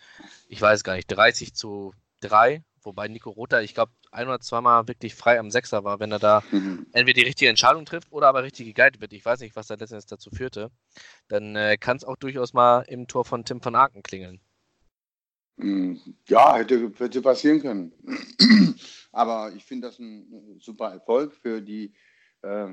ich 0.48 0.60
weiß 0.60 0.84
gar 0.84 0.96
nicht, 0.96 1.08
30 1.08 1.54
zu 1.54 1.94
3, 2.22 2.64
wobei 2.88 3.08
Nico 3.08 3.30
Rother, 3.30 3.62
ich 3.62 3.76
glaube, 3.76 3.92
ein 4.12 4.28
oder 4.28 4.40
zweimal 4.40 4.88
wirklich 4.88 5.14
frei 5.14 5.40
am 5.40 5.52
Sechser 5.52 5.84
war, 5.84 6.00
wenn 6.00 6.12
er 6.12 6.20
da 6.20 6.44
mhm. 6.52 6.88
entweder 6.94 7.22
die 7.22 7.28
richtige 7.28 7.50
Entscheidung 7.50 7.86
trifft 7.86 8.12
oder 8.12 8.28
aber 8.28 8.42
richtig 8.42 8.66
geguidet 8.66 9.00
wird. 9.00 9.14
Ich 9.14 9.24
weiß 9.24 9.42
nicht, 9.42 9.56
was 9.56 9.68
da 9.68 9.76
letztendlich 9.76 10.08
dazu 10.08 10.32
führte. 10.32 10.72
Dann 11.28 11.56
äh, 11.56 11.78
kann 11.78 11.98
es 11.98 12.04
auch 12.04 12.16
durchaus 12.16 12.54
mal 12.54 12.82
im 12.88 13.08
Tor 13.08 13.26
von 13.26 13.46
Tim 13.46 13.64
van 13.64 13.76
Aken 13.76 14.02
klingeln. 14.02 14.40
Mm, 15.58 15.96
ja, 16.28 16.56
hätte, 16.56 16.92
hätte 16.98 17.22
passieren 17.22 17.62
können. 17.62 17.94
aber 19.12 19.52
ich 19.56 19.66
finde 19.66 19.88
das 19.88 20.00
ein 20.00 20.58
super 20.60 20.92
Erfolg 20.92 21.36
für 21.36 21.62
die 21.62 21.94
äh, 22.42 22.70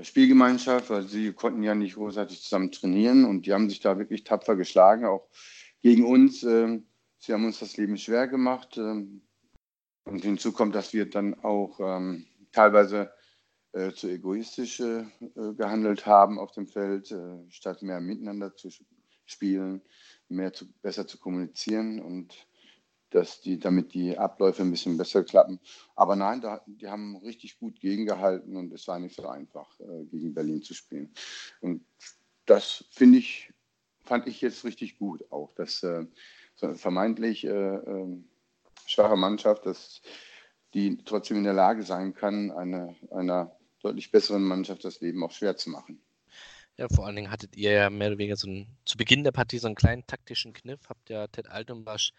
Spielgemeinschaft, 0.00 0.88
weil 0.90 1.02
sie 1.06 1.32
konnten 1.32 1.62
ja 1.62 1.74
nicht 1.74 1.94
großartig 1.96 2.42
zusammen 2.42 2.70
trainieren 2.70 3.24
und 3.24 3.46
die 3.46 3.52
haben 3.52 3.68
sich 3.68 3.80
da 3.80 3.98
wirklich 3.98 4.24
tapfer 4.24 4.56
geschlagen, 4.56 5.04
auch 5.04 5.28
gegen 5.82 6.04
uns. 6.06 6.42
Äh, 6.42 6.80
sie 7.18 7.32
haben 7.32 7.44
uns 7.44 7.58
das 7.58 7.76
Leben 7.76 7.96
schwer 7.98 8.28
gemacht. 8.28 8.78
Äh, 8.78 9.04
und 10.04 10.22
hinzu 10.22 10.52
kommt, 10.52 10.74
dass 10.74 10.92
wir 10.92 11.08
dann 11.08 11.34
auch 11.42 11.78
ähm, 11.80 12.26
teilweise 12.52 13.12
äh, 13.72 13.92
zu 13.92 14.08
egoistisch 14.08 14.80
äh, 14.80 15.04
gehandelt 15.56 16.06
haben 16.06 16.38
auf 16.38 16.52
dem 16.52 16.66
Feld, 16.66 17.10
äh, 17.10 17.38
statt 17.48 17.82
mehr 17.82 18.00
miteinander 18.00 18.54
zu 18.54 18.70
spielen, 19.24 19.82
mehr 20.28 20.52
zu, 20.52 20.70
besser 20.82 21.06
zu 21.06 21.18
kommunizieren 21.18 22.00
und 22.00 22.34
dass 23.10 23.40
die, 23.40 23.58
damit 23.58 23.92
die 23.94 24.16
Abläufe 24.18 24.62
ein 24.62 24.70
bisschen 24.70 24.96
besser 24.96 25.22
klappen. 25.22 25.60
Aber 25.94 26.16
nein, 26.16 26.40
da, 26.40 26.62
die 26.66 26.88
haben 26.88 27.16
richtig 27.18 27.58
gut 27.58 27.78
gegengehalten 27.78 28.56
und 28.56 28.72
es 28.72 28.88
war 28.88 28.98
nicht 28.98 29.16
so 29.16 29.28
einfach, 29.28 29.78
äh, 29.80 30.04
gegen 30.06 30.34
Berlin 30.34 30.62
zu 30.62 30.74
spielen. 30.74 31.12
Und 31.60 31.84
das 32.46 32.84
finde 32.90 33.18
ich, 33.18 33.52
fand 34.02 34.26
ich 34.26 34.40
jetzt 34.40 34.64
richtig 34.64 34.98
gut 34.98 35.30
auch, 35.30 35.52
dass 35.54 35.82
äh, 35.82 36.06
vermeintlich 36.56 37.44
äh, 37.44 37.50
ähm, 37.50 38.28
schwache 38.86 39.16
Mannschaft, 39.16 39.66
dass 39.66 40.02
die 40.74 40.98
trotzdem 41.04 41.38
in 41.38 41.44
der 41.44 41.52
Lage 41.52 41.82
sein 41.82 42.14
kann, 42.14 42.50
eine, 42.50 42.96
einer 43.10 43.56
deutlich 43.82 44.10
besseren 44.10 44.42
Mannschaft 44.42 44.84
das 44.84 45.00
Leben 45.00 45.22
auch 45.24 45.32
schwer 45.32 45.56
zu 45.56 45.70
machen. 45.70 46.00
Ja, 46.78 46.88
vor 46.88 47.06
allen 47.06 47.16
Dingen 47.16 47.30
hattet 47.30 47.56
ihr 47.56 47.72
ja 47.72 47.90
mehr 47.90 48.08
oder 48.08 48.18
weniger 48.18 48.36
so 48.36 48.48
einen, 48.48 48.66
zu 48.86 48.96
Beginn 48.96 49.24
der 49.24 49.32
Partie 49.32 49.58
so 49.58 49.66
einen 49.66 49.76
kleinen 49.76 50.06
taktischen 50.06 50.54
Kniff, 50.54 50.80
habt 50.88 51.10
ja 51.10 51.26
Ted 51.26 51.48
Altenbasch 51.48 52.12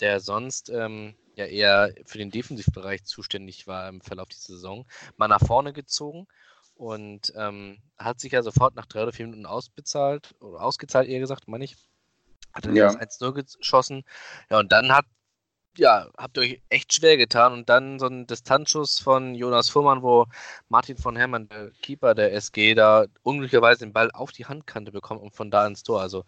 der 0.00 0.20
sonst 0.20 0.68
ähm, 0.70 1.14
ja 1.34 1.46
eher 1.46 1.92
für 2.04 2.18
den 2.18 2.30
Defensivbereich 2.30 3.04
zuständig 3.04 3.66
war 3.66 3.88
im 3.88 4.00
Verlauf 4.00 4.28
dieser 4.28 4.54
Saison, 4.54 4.86
mal 5.16 5.28
nach 5.28 5.40
vorne 5.40 5.72
gezogen 5.72 6.26
und 6.74 7.32
ähm, 7.36 7.78
hat 7.98 8.20
sich 8.20 8.32
ja 8.32 8.42
sofort 8.42 8.74
nach 8.74 8.86
drei 8.86 9.02
oder 9.02 9.12
vier 9.12 9.26
Minuten 9.26 9.46
ausbezahlt, 9.46 10.34
oder 10.40 10.60
ausgezahlt, 10.60 11.08
eher 11.08 11.20
gesagt, 11.20 11.48
meine 11.48 11.64
ich. 11.64 11.76
Hat 12.52 12.64
dann 12.64 12.76
ja. 12.76 12.86
das 12.86 13.20
1-0 13.20 13.32
geschossen. 13.58 14.04
Ja, 14.50 14.58
und 14.58 14.72
dann 14.72 14.90
hat, 14.90 15.04
ja, 15.76 16.08
habt 16.16 16.36
ihr 16.36 16.42
euch 16.42 16.62
echt 16.68 16.92
schwer 16.92 17.16
getan 17.16 17.52
und 17.52 17.68
dann 17.68 17.98
so 17.98 18.06
ein 18.06 18.26
Distanzschuss 18.26 18.98
von 18.98 19.34
Jonas 19.34 19.68
Fuhrmann, 19.68 20.02
wo 20.02 20.26
Martin 20.68 20.96
von 20.96 21.16
Hermann, 21.16 21.48
der 21.48 21.70
Keeper 21.82 22.14
der 22.14 22.32
SG, 22.34 22.74
da 22.74 23.06
unglücklicherweise 23.22 23.84
den 23.84 23.92
Ball 23.92 24.10
auf 24.12 24.32
die 24.32 24.46
Handkante 24.46 24.92
bekommt 24.92 25.22
und 25.22 25.34
von 25.34 25.50
da 25.50 25.66
ins 25.66 25.82
Tor. 25.82 26.00
Also 26.00 26.24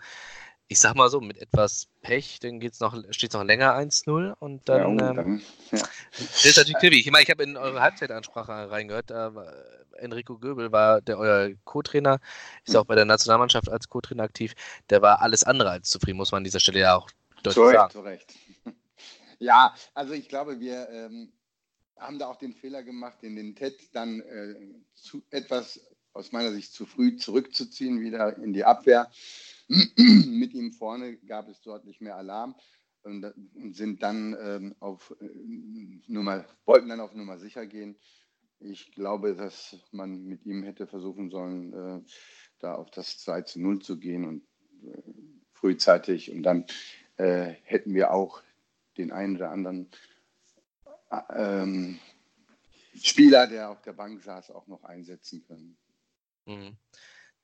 ich 0.68 0.78
sag 0.78 0.94
mal 0.94 1.08
so, 1.08 1.20
mit 1.20 1.38
etwas 1.38 1.88
Pech, 2.02 2.40
dann 2.40 2.60
geht's 2.60 2.80
noch, 2.80 2.94
steht 3.10 3.30
es 3.30 3.34
noch 3.34 3.44
länger 3.44 3.74
1-0 3.74 4.34
und 4.38 4.68
dann, 4.68 4.80
ja, 4.80 4.86
und 4.86 5.18
ähm, 5.18 5.42
ja. 5.70 5.78
das 6.10 6.44
ist 6.44 6.58
natürlich 6.58 6.78
knifflig. 6.78 7.06
Ich 7.06 7.12
meine, 7.12 7.24
ich 7.24 7.30
habe 7.30 7.42
in 7.42 7.56
eure 7.56 7.80
Halbzeitansprache 7.80 8.70
reingehört, 8.70 9.08
war, 9.10 9.50
Enrico 9.96 10.38
Göbel 10.38 10.70
war 10.70 11.00
der 11.00 11.18
euer 11.18 11.50
Co-Trainer, 11.64 12.20
ist 12.64 12.76
auch 12.76 12.84
bei 12.84 12.94
der 12.94 13.06
Nationalmannschaft 13.06 13.70
als 13.70 13.88
Co-Trainer 13.88 14.24
aktiv, 14.24 14.52
der 14.90 15.00
war 15.00 15.22
alles 15.22 15.42
andere 15.42 15.70
als 15.70 15.88
zufrieden, 15.88 16.18
muss 16.18 16.32
man 16.32 16.40
an 16.40 16.44
dieser 16.44 16.60
Stelle 16.60 16.80
ja 16.80 16.96
auch 16.96 17.08
deutlich 17.42 17.54
zu 17.54 17.70
sagen. 17.70 17.90
Zu 17.90 18.00
Recht. 18.00 18.34
Ja, 19.38 19.74
also 19.94 20.14
ich 20.14 20.28
glaube, 20.28 20.60
wir 20.60 20.88
ähm, 20.90 21.32
haben 21.96 22.18
da 22.18 22.28
auch 22.28 22.36
den 22.36 22.54
Fehler 22.54 22.82
gemacht, 22.82 23.22
in 23.22 23.36
den 23.36 23.54
TED 23.54 23.94
dann 23.94 24.20
äh, 24.20 24.54
zu, 24.94 25.22
etwas 25.30 25.80
aus 26.12 26.32
meiner 26.32 26.52
Sicht 26.52 26.72
zu 26.72 26.86
früh 26.86 27.16
zurückzuziehen, 27.16 28.00
wieder 28.00 28.36
in 28.38 28.52
die 28.52 28.64
Abwehr. 28.64 29.10
Mit 29.68 30.54
ihm 30.54 30.72
vorne 30.72 31.16
gab 31.18 31.48
es 31.48 31.60
deutlich 31.60 32.00
mehr 32.00 32.16
Alarm 32.16 32.56
und, 33.02 33.24
und 33.54 33.76
sind 33.76 34.02
dann 34.02 34.36
ähm, 34.40 34.74
auf 34.80 35.14
äh, 35.20 35.26
Nummer, 36.06 36.44
wollten 36.64 36.88
dann 36.88 37.00
auf 37.00 37.14
Nummer 37.14 37.38
sicher 37.38 37.66
gehen. 37.66 37.96
Ich 38.60 38.90
glaube, 38.92 39.36
dass 39.36 39.76
man 39.92 40.24
mit 40.24 40.44
ihm 40.44 40.64
hätte 40.64 40.88
versuchen 40.88 41.30
sollen, 41.30 41.72
äh, 41.72 42.00
da 42.58 42.74
auf 42.74 42.90
das 42.90 43.18
2 43.18 43.42
zu 43.42 43.60
0 43.60 43.80
zu 43.80 43.98
gehen 43.98 44.24
und 44.24 44.42
äh, 44.82 45.02
frühzeitig. 45.52 46.32
Und 46.32 46.42
dann 46.42 46.64
äh, 47.18 47.54
hätten 47.62 47.94
wir 47.94 48.12
auch 48.12 48.42
den 48.98 49.12
einen 49.12 49.36
oder 49.36 49.50
anderen 49.50 49.90
äh, 51.10 51.62
ähm, 51.62 51.98
Spieler, 53.02 53.46
der 53.46 53.70
auf 53.70 53.80
der 53.82 53.92
Bank 53.92 54.22
saß, 54.22 54.50
auch 54.50 54.66
noch 54.66 54.84
einsetzen 54.84 55.44
können. 55.46 55.76
Mhm. 56.46 56.76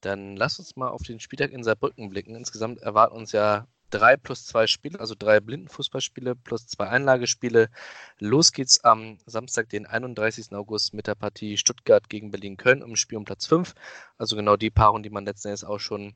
Dann 0.00 0.36
lass 0.36 0.58
uns 0.58 0.76
mal 0.76 0.88
auf 0.88 1.02
den 1.02 1.20
Spieltag 1.20 1.52
in 1.52 1.64
Saarbrücken 1.64 2.10
blicken. 2.10 2.34
Insgesamt 2.34 2.82
erwarten 2.82 3.16
uns 3.16 3.32
ja 3.32 3.66
drei 3.90 4.16
plus 4.16 4.44
zwei 4.44 4.66
Spiele, 4.66 4.98
also 5.00 5.14
drei 5.16 5.40
Blindenfußballspiele 5.40 6.34
plus 6.34 6.66
zwei 6.66 6.88
Einlagespiele. 6.88 7.70
Los 8.18 8.52
geht's 8.52 8.82
am 8.84 9.18
Samstag, 9.24 9.68
den 9.68 9.86
31. 9.86 10.52
August 10.52 10.94
mit 10.94 11.06
der 11.06 11.14
Partie 11.14 11.56
Stuttgart 11.56 12.08
gegen 12.08 12.30
Berlin-Köln 12.30 12.82
um 12.82 12.96
Spiel 12.96 13.18
um 13.18 13.24
Platz 13.24 13.46
5. 13.46 13.74
Also 14.18 14.36
genau 14.36 14.56
die 14.56 14.70
Paarung, 14.70 15.02
die 15.02 15.10
man 15.10 15.24
letzten 15.24 15.48
Endes 15.48 15.64
auch 15.64 15.78
schon 15.78 16.14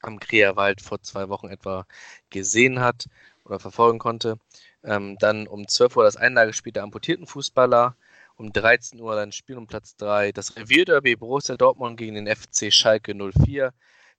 am 0.00 0.18
Kreerwald 0.18 0.80
vor 0.80 1.00
zwei 1.02 1.28
Wochen 1.28 1.48
etwa 1.48 1.86
gesehen 2.30 2.80
hat 2.80 3.06
oder 3.44 3.58
verfolgen 3.58 3.98
konnte. 3.98 4.38
Ähm, 4.84 5.16
dann 5.18 5.46
um 5.46 5.68
12 5.68 5.96
Uhr 5.96 6.04
das 6.04 6.16
Einlagespiel 6.16 6.72
der 6.72 6.82
amputierten 6.82 7.26
Fußballer 7.26 7.96
um 8.36 8.52
13 8.52 9.00
Uhr 9.00 9.14
dann 9.14 9.32
Spiel 9.32 9.56
um 9.56 9.66
Platz 9.66 9.96
3. 9.96 10.32
Das 10.32 10.56
Revierderby 10.56 11.16
Borussia 11.16 11.56
Dortmund 11.56 11.96
gegen 11.96 12.14
den 12.14 12.26
FC 12.26 12.72
Schalke 12.72 13.14
04. 13.14 13.72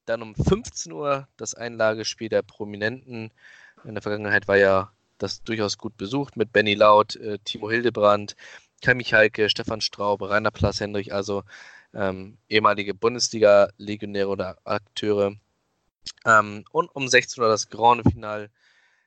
Dann 0.06 0.22
um 0.22 0.36
15 0.36 0.92
Uhr 0.92 1.28
das 1.38 1.54
Einlagespiel 1.54 2.30
der 2.30 2.42
Prominenten. 2.42 3.32
In 3.84 3.94
der 3.96 4.02
Vergangenheit 4.02 4.48
war 4.48 4.58
ja 4.58 4.92
das 5.18 5.44
durchaus 5.44 5.78
gut 5.78 5.98
besucht 5.98 6.38
mit 6.38 6.52
Benny 6.52 6.74
Laut, 6.74 7.16
äh, 7.16 7.40
Timo 7.44 7.70
Hildebrand, 7.70 8.36
Kai 8.82 8.94
Michalke, 8.94 9.50
Stefan 9.50 9.82
Straub, 9.82 10.22
Rainer 10.22 10.52
Plas 10.52 10.80
Hendrich, 10.80 11.14
also 11.14 11.44
ähm, 11.94 12.38
ehemalige 12.50 12.94
Bundesliga-Legionäre 12.94 14.28
oder 14.28 14.58
Akteure. 14.64 15.36
Ähm, 16.26 16.66
und 16.72 16.94
um 16.96 17.08
16 17.08 17.42
Uhr 17.42 17.50
das 17.50 17.70
Grande 17.70 18.10
Final 18.10 18.50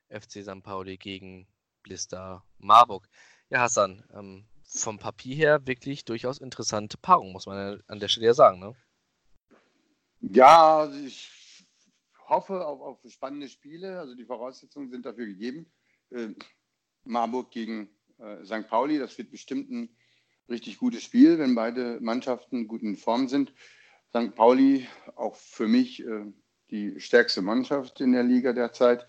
FC 0.09 0.43
St. 0.43 0.63
Pauli 0.63 0.97
gegen 0.97 1.47
Blister 1.83 2.45
Marburg. 2.59 3.09
Ja, 3.51 3.61
Hassan, 3.61 4.05
ähm, 4.13 4.47
vom 4.65 4.99
Papier 4.99 5.37
her 5.37 5.67
wirklich 5.67 6.05
durchaus 6.05 6.39
interessante 6.39 6.99
Paarung, 6.99 7.33
muss 7.33 7.47
man 7.47 7.83
an 7.87 8.01
der 8.01 8.09
Stelle 8.09 8.27
ja 8.27 8.35
sagen. 8.35 8.59
Ne? 8.59 8.75
Ja, 10.21 10.79
also 10.79 10.99
ich 10.99 11.31
hoffe 12.29 12.67
auf, 12.67 12.81
auf, 12.81 12.99
spannende 13.13 13.49
Spiele. 13.49 13.99
Also 13.99 14.15
die 14.15 14.25
Voraussetzungen 14.25 14.91
sind 14.91 15.07
dafür 15.07 15.27
gegeben. 15.27 15.71
Äh, 16.11 16.29
Marburg 17.05 17.51
gegen 17.51 17.89
äh, 18.19 18.45
St. 18.45 18.69
Pauli, 18.69 18.99
das 18.99 19.17
wird 19.19 19.31
bestimmt 19.31 19.71
ein 19.71 19.97
richtig 20.49 20.79
gutes 20.79 21.03
Spiel, 21.03 21.39
wenn 21.39 21.55
beide 21.55 22.01
Mannschaften 22.01 22.67
gut 22.67 22.83
in 22.83 22.97
Form 22.97 23.29
sind. 23.29 23.53
St. 24.11 24.35
Pauli, 24.35 24.89
auch 25.15 25.37
für 25.37 25.69
mich 25.69 26.05
äh, 26.05 26.25
die 26.71 27.01
stärkste 27.01 27.43
Mannschaft 27.43 28.01
in 28.01 28.13
der 28.13 28.25
Liga 28.25 28.53
derzeit, 28.53 29.07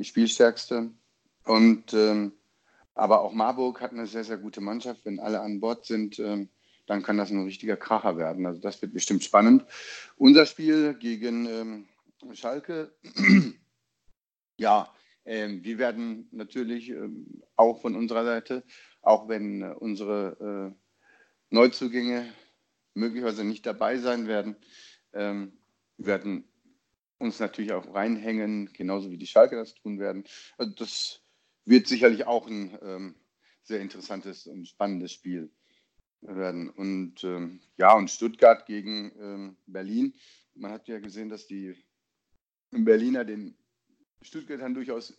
die 0.00 0.04
spielstärkste. 0.04 0.90
Und 1.44 1.94
ähm, 1.94 2.32
aber 2.94 3.20
auch 3.20 3.32
Marburg 3.32 3.80
hat 3.80 3.92
eine 3.92 4.06
sehr, 4.06 4.24
sehr 4.24 4.38
gute 4.38 4.60
Mannschaft. 4.60 5.04
Wenn 5.04 5.20
alle 5.20 5.40
an 5.40 5.60
Bord 5.60 5.86
sind, 5.86 6.18
ähm, 6.18 6.48
dann 6.86 7.02
kann 7.02 7.18
das 7.18 7.30
ein 7.30 7.44
richtiger 7.44 7.76
Kracher 7.76 8.16
werden. 8.16 8.46
Also 8.46 8.60
das 8.60 8.82
wird 8.82 8.92
bestimmt 8.92 9.22
spannend. 9.22 9.64
Unser 10.16 10.44
Spiel 10.46 10.94
gegen 10.94 11.46
ähm, 11.46 11.88
Schalke, 12.32 12.92
ja, 14.56 14.92
ähm, 15.24 15.62
wir 15.62 15.78
werden 15.78 16.28
natürlich 16.32 16.90
ähm, 16.90 17.42
auch 17.56 17.80
von 17.80 17.94
unserer 17.94 18.24
Seite, 18.24 18.64
auch 19.02 19.28
wenn 19.28 19.62
äh, 19.62 19.74
unsere 19.78 20.74
äh, 20.74 21.54
Neuzugänge 21.54 22.32
möglicherweise 22.94 23.44
nicht 23.44 23.66
dabei 23.66 23.98
sein 23.98 24.26
werden, 24.26 24.56
ähm, 25.12 25.52
werden 25.96 26.49
uns 27.20 27.38
natürlich 27.38 27.72
auch 27.72 27.94
reinhängen, 27.94 28.72
genauso 28.72 29.10
wie 29.10 29.18
die 29.18 29.26
Schalke 29.26 29.56
das 29.56 29.74
tun 29.74 29.98
werden. 30.00 30.24
Also 30.56 30.72
das 30.74 31.20
wird 31.64 31.86
sicherlich 31.86 32.26
auch 32.26 32.46
ein 32.46 32.76
ähm, 32.82 33.14
sehr 33.62 33.80
interessantes 33.80 34.46
und 34.46 34.66
spannendes 34.66 35.12
Spiel 35.12 35.52
werden. 36.22 36.70
Und 36.70 37.22
ähm, 37.22 37.60
ja, 37.76 37.94
und 37.94 38.10
Stuttgart 38.10 38.66
gegen 38.66 39.12
ähm, 39.20 39.56
Berlin. 39.66 40.14
Man 40.54 40.72
hat 40.72 40.88
ja 40.88 40.98
gesehen, 40.98 41.28
dass 41.28 41.46
die 41.46 41.76
Berliner 42.70 43.24
den 43.24 43.56
Stuttgartern 44.22 44.74
durchaus 44.74 45.16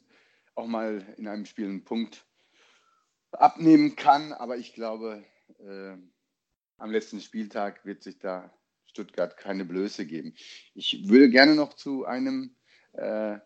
auch 0.55 0.67
mal 0.67 1.05
in 1.17 1.27
einem 1.27 1.45
Spiel 1.45 1.65
einen 1.65 1.83
Punkt 1.83 2.25
abnehmen 3.31 3.95
kann. 3.95 4.33
Aber 4.33 4.57
ich 4.57 4.73
glaube, 4.73 5.23
äh, 5.59 5.97
am 6.77 6.91
letzten 6.91 7.21
Spieltag 7.21 7.85
wird 7.85 8.01
sich 8.01 8.17
da 8.17 8.51
Stuttgart 8.91 9.37
keine 9.37 9.65
Blöße 9.65 10.05
geben. 10.05 10.35
Ich 10.73 11.07
würde 11.07 11.29
gerne 11.29 11.55
noch 11.55 11.73
zu 11.73 12.05
einem 12.05 12.55
äh, 12.93 13.37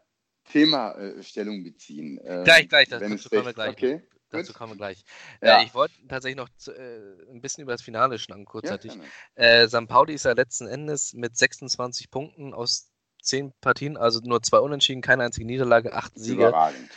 Thema 0.46 0.94
äh, 0.94 1.24
Stellung 1.24 1.64
beziehen. 1.64 2.20
Ähm, 2.24 2.44
gleich, 2.44 2.68
gleich, 2.68 2.90
das 2.90 3.02
dazu 3.02 3.30
kommen 3.30 3.46
wir 3.46 3.54
gleich. 3.54 3.72
Okay. 3.72 4.02
Dazu 4.32 4.54
kommen 4.54 4.74
wir 4.74 4.78
gleich. 4.78 5.04
Ja. 5.42 5.62
Äh, 5.62 5.66
ich 5.66 5.74
wollte 5.74 5.94
tatsächlich 6.08 6.38
noch 6.38 6.50
zu, 6.58 6.72
äh, 6.74 7.32
ein 7.32 7.42
bisschen 7.42 7.62
über 7.62 7.72
das 7.72 7.82
Finale 7.82 8.20
schnacken, 8.20 8.46
kurzzeitig. 8.46 8.94
Ja, 9.38 9.44
äh, 9.44 9.68
St. 9.68 9.88
Pauli 9.88 10.14
ist 10.14 10.26
ja 10.26 10.34
letzten 10.34 10.68
Endes 10.68 11.14
mit 11.14 11.38
26 11.38 12.10
Punkten 12.10 12.54
aus 12.54 12.90
10 13.22 13.54
Partien, 13.62 13.98
also 13.98 14.20
nur 14.24 14.42
zwei 14.42 14.60
Unentschieden, 14.60 15.02
keine 15.02 15.24
einzige 15.24 15.46
Niederlage, 15.46 15.94
acht 15.94 16.18
Siege. 16.18 16.48
Überragend. 16.48 16.92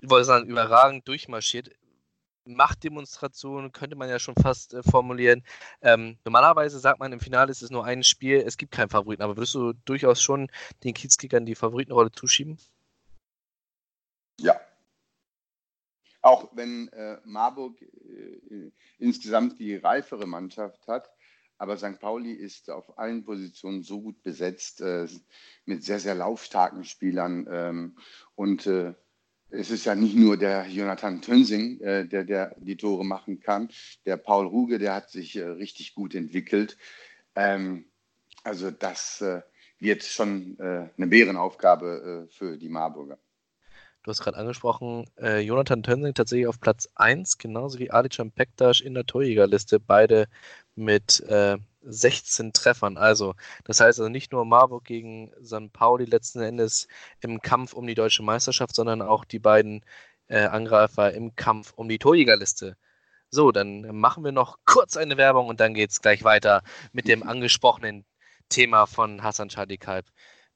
Ich 0.00 0.10
wollte 0.10 0.24
sagen, 0.24 0.48
überragend 0.48 1.06
durchmarschiert. 1.08 1.70
Machtdemonstration 2.46 3.72
könnte 3.72 3.96
man 3.96 4.08
ja 4.08 4.18
schon 4.18 4.34
fast 4.34 4.74
äh, 4.74 4.82
formulieren. 4.82 5.42
Ähm, 5.82 6.18
normalerweise 6.24 6.78
sagt 6.78 7.00
man, 7.00 7.12
im 7.12 7.20
Finale 7.20 7.50
ist 7.50 7.62
es 7.62 7.70
nur 7.70 7.84
ein 7.84 8.02
Spiel, 8.04 8.38
es 8.38 8.56
gibt 8.56 8.72
keinen 8.72 8.88
Favoriten, 8.88 9.22
aber 9.22 9.36
würdest 9.36 9.54
du 9.54 9.72
durchaus 9.84 10.22
schon 10.22 10.50
den 10.84 10.94
Kiezkickern 10.94 11.46
die 11.46 11.54
Favoritenrolle 11.54 12.12
zuschieben? 12.12 12.58
Ja. 14.40 14.60
Auch 16.22 16.50
wenn 16.56 16.88
äh, 16.88 17.18
Marburg 17.24 17.80
äh, 17.82 18.70
insgesamt 18.98 19.58
die 19.58 19.76
reifere 19.76 20.26
Mannschaft 20.26 20.86
hat, 20.88 21.10
aber 21.58 21.76
St. 21.76 21.98
Pauli 22.00 22.32
ist 22.32 22.70
auf 22.70 22.98
allen 22.98 23.24
Positionen 23.24 23.82
so 23.82 24.02
gut 24.02 24.22
besetzt, 24.22 24.80
äh, 24.80 25.06
mit 25.64 25.84
sehr, 25.84 26.00
sehr 26.00 26.14
laufstarken 26.14 26.84
Spielern 26.84 27.46
ähm, 27.50 27.98
und 28.34 28.66
äh, 28.66 28.94
es 29.50 29.70
ist 29.70 29.84
ja 29.84 29.94
nicht 29.94 30.16
nur 30.16 30.36
der 30.36 30.66
Jonathan 30.66 31.22
Tönsing, 31.22 31.80
äh, 31.80 32.06
der, 32.06 32.24
der 32.24 32.54
die 32.58 32.76
Tore 32.76 33.04
machen 33.04 33.40
kann. 33.40 33.68
Der 34.04 34.16
Paul 34.16 34.46
Ruge, 34.46 34.78
der 34.78 34.94
hat 34.94 35.10
sich 35.10 35.36
äh, 35.36 35.44
richtig 35.44 35.94
gut 35.94 36.14
entwickelt. 36.14 36.76
Ähm, 37.34 37.86
also 38.42 38.70
das 38.70 39.20
äh, 39.20 39.42
wird 39.78 40.02
schon 40.02 40.58
äh, 40.58 40.88
eine 40.96 41.06
Bärenaufgabe 41.06 42.26
äh, 42.28 42.32
für 42.32 42.56
die 42.56 42.68
Marburger. 42.68 43.18
Du 44.02 44.10
hast 44.10 44.20
gerade 44.20 44.36
angesprochen, 44.36 45.06
äh, 45.18 45.40
Jonathan 45.40 45.82
Tönsing 45.82 46.14
tatsächlich 46.14 46.46
auf 46.46 46.60
Platz 46.60 46.88
1, 46.94 47.38
genauso 47.38 47.80
wie 47.80 47.90
Alican 47.90 48.30
Pektas 48.30 48.80
in 48.80 48.94
der 48.94 49.04
Torjägerliste, 49.04 49.80
beide 49.80 50.28
mit 50.76 51.24
16 51.86 52.52
Treffern. 52.52 52.96
Also, 52.96 53.34
das 53.64 53.80
heißt 53.80 53.98
also 54.00 54.08
nicht 54.08 54.32
nur 54.32 54.44
Marburg 54.44 54.84
gegen 54.84 55.32
St. 55.44 55.72
Pauli 55.72 56.04
letzten 56.04 56.40
Endes 56.40 56.88
im 57.20 57.40
Kampf 57.42 57.72
um 57.72 57.86
die 57.86 57.94
deutsche 57.94 58.22
Meisterschaft, 58.22 58.74
sondern 58.74 59.02
auch 59.02 59.24
die 59.24 59.38
beiden 59.38 59.84
äh, 60.28 60.44
Angreifer 60.44 61.12
im 61.14 61.36
Kampf 61.36 61.72
um 61.76 61.88
die 61.88 61.98
Torjägerliste. 61.98 62.76
So, 63.30 63.52
dann 63.52 63.82
machen 63.96 64.24
wir 64.24 64.32
noch 64.32 64.58
kurz 64.64 64.96
eine 64.96 65.16
Werbung 65.16 65.48
und 65.48 65.60
dann 65.60 65.74
geht 65.74 65.90
es 65.90 66.00
gleich 66.02 66.24
weiter 66.24 66.62
mit 66.92 67.08
dem 67.08 67.22
angesprochenen 67.22 68.04
Thema 68.48 68.86
von 68.86 69.22
Hassan 69.22 69.50
Schadikalb, 69.50 70.06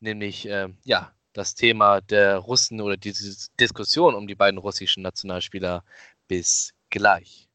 nämlich 0.00 0.46
äh, 0.48 0.68
ja, 0.84 1.12
das 1.32 1.54
Thema 1.54 2.00
der 2.00 2.38
Russen 2.38 2.80
oder 2.80 2.96
diese 2.96 3.48
Diskussion 3.58 4.14
um 4.14 4.26
die 4.26 4.34
beiden 4.34 4.58
russischen 4.58 5.02
Nationalspieler. 5.02 5.84
Bis 6.28 6.72
gleich. 6.90 7.49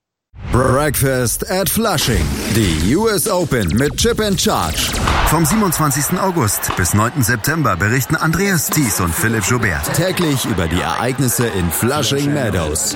Breakfast 0.55 1.49
at 1.49 1.67
Flushing. 1.67 2.25
Die 2.55 2.95
US 2.95 3.27
Open 3.27 3.67
mit 3.77 3.97
Chip 3.97 4.19
and 4.19 4.39
Charge. 4.39 4.91
Vom 5.27 5.45
27. 5.45 6.19
August 6.19 6.75
bis 6.75 6.93
9. 6.93 7.23
September 7.23 7.75
berichten 7.75 8.15
Andreas 8.15 8.69
Thies 8.69 8.99
und 8.99 9.13
Philipp 9.13 9.43
Joubert 9.43 9.93
täglich 9.95 10.45
über 10.45 10.67
die 10.67 10.79
Ereignisse 10.79 11.47
in 11.47 11.69
Flushing 11.71 12.33
Meadows. 12.33 12.95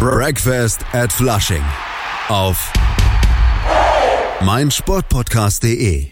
Breakfast 0.00 0.80
at 0.92 1.12
Flushing. 1.12 1.62
Auf 2.28 2.72
meinsportpodcast.de. 4.40 6.08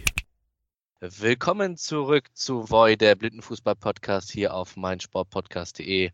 Willkommen 0.99 1.77
zurück 1.77 2.29
zu 2.33 2.69
Voy, 2.69 2.97
der 2.97 3.15
Blindenfußball-Podcast 3.15 4.31
hier 4.31 4.53
auf 4.53 4.75
meinsportpodcast.de 4.75 6.11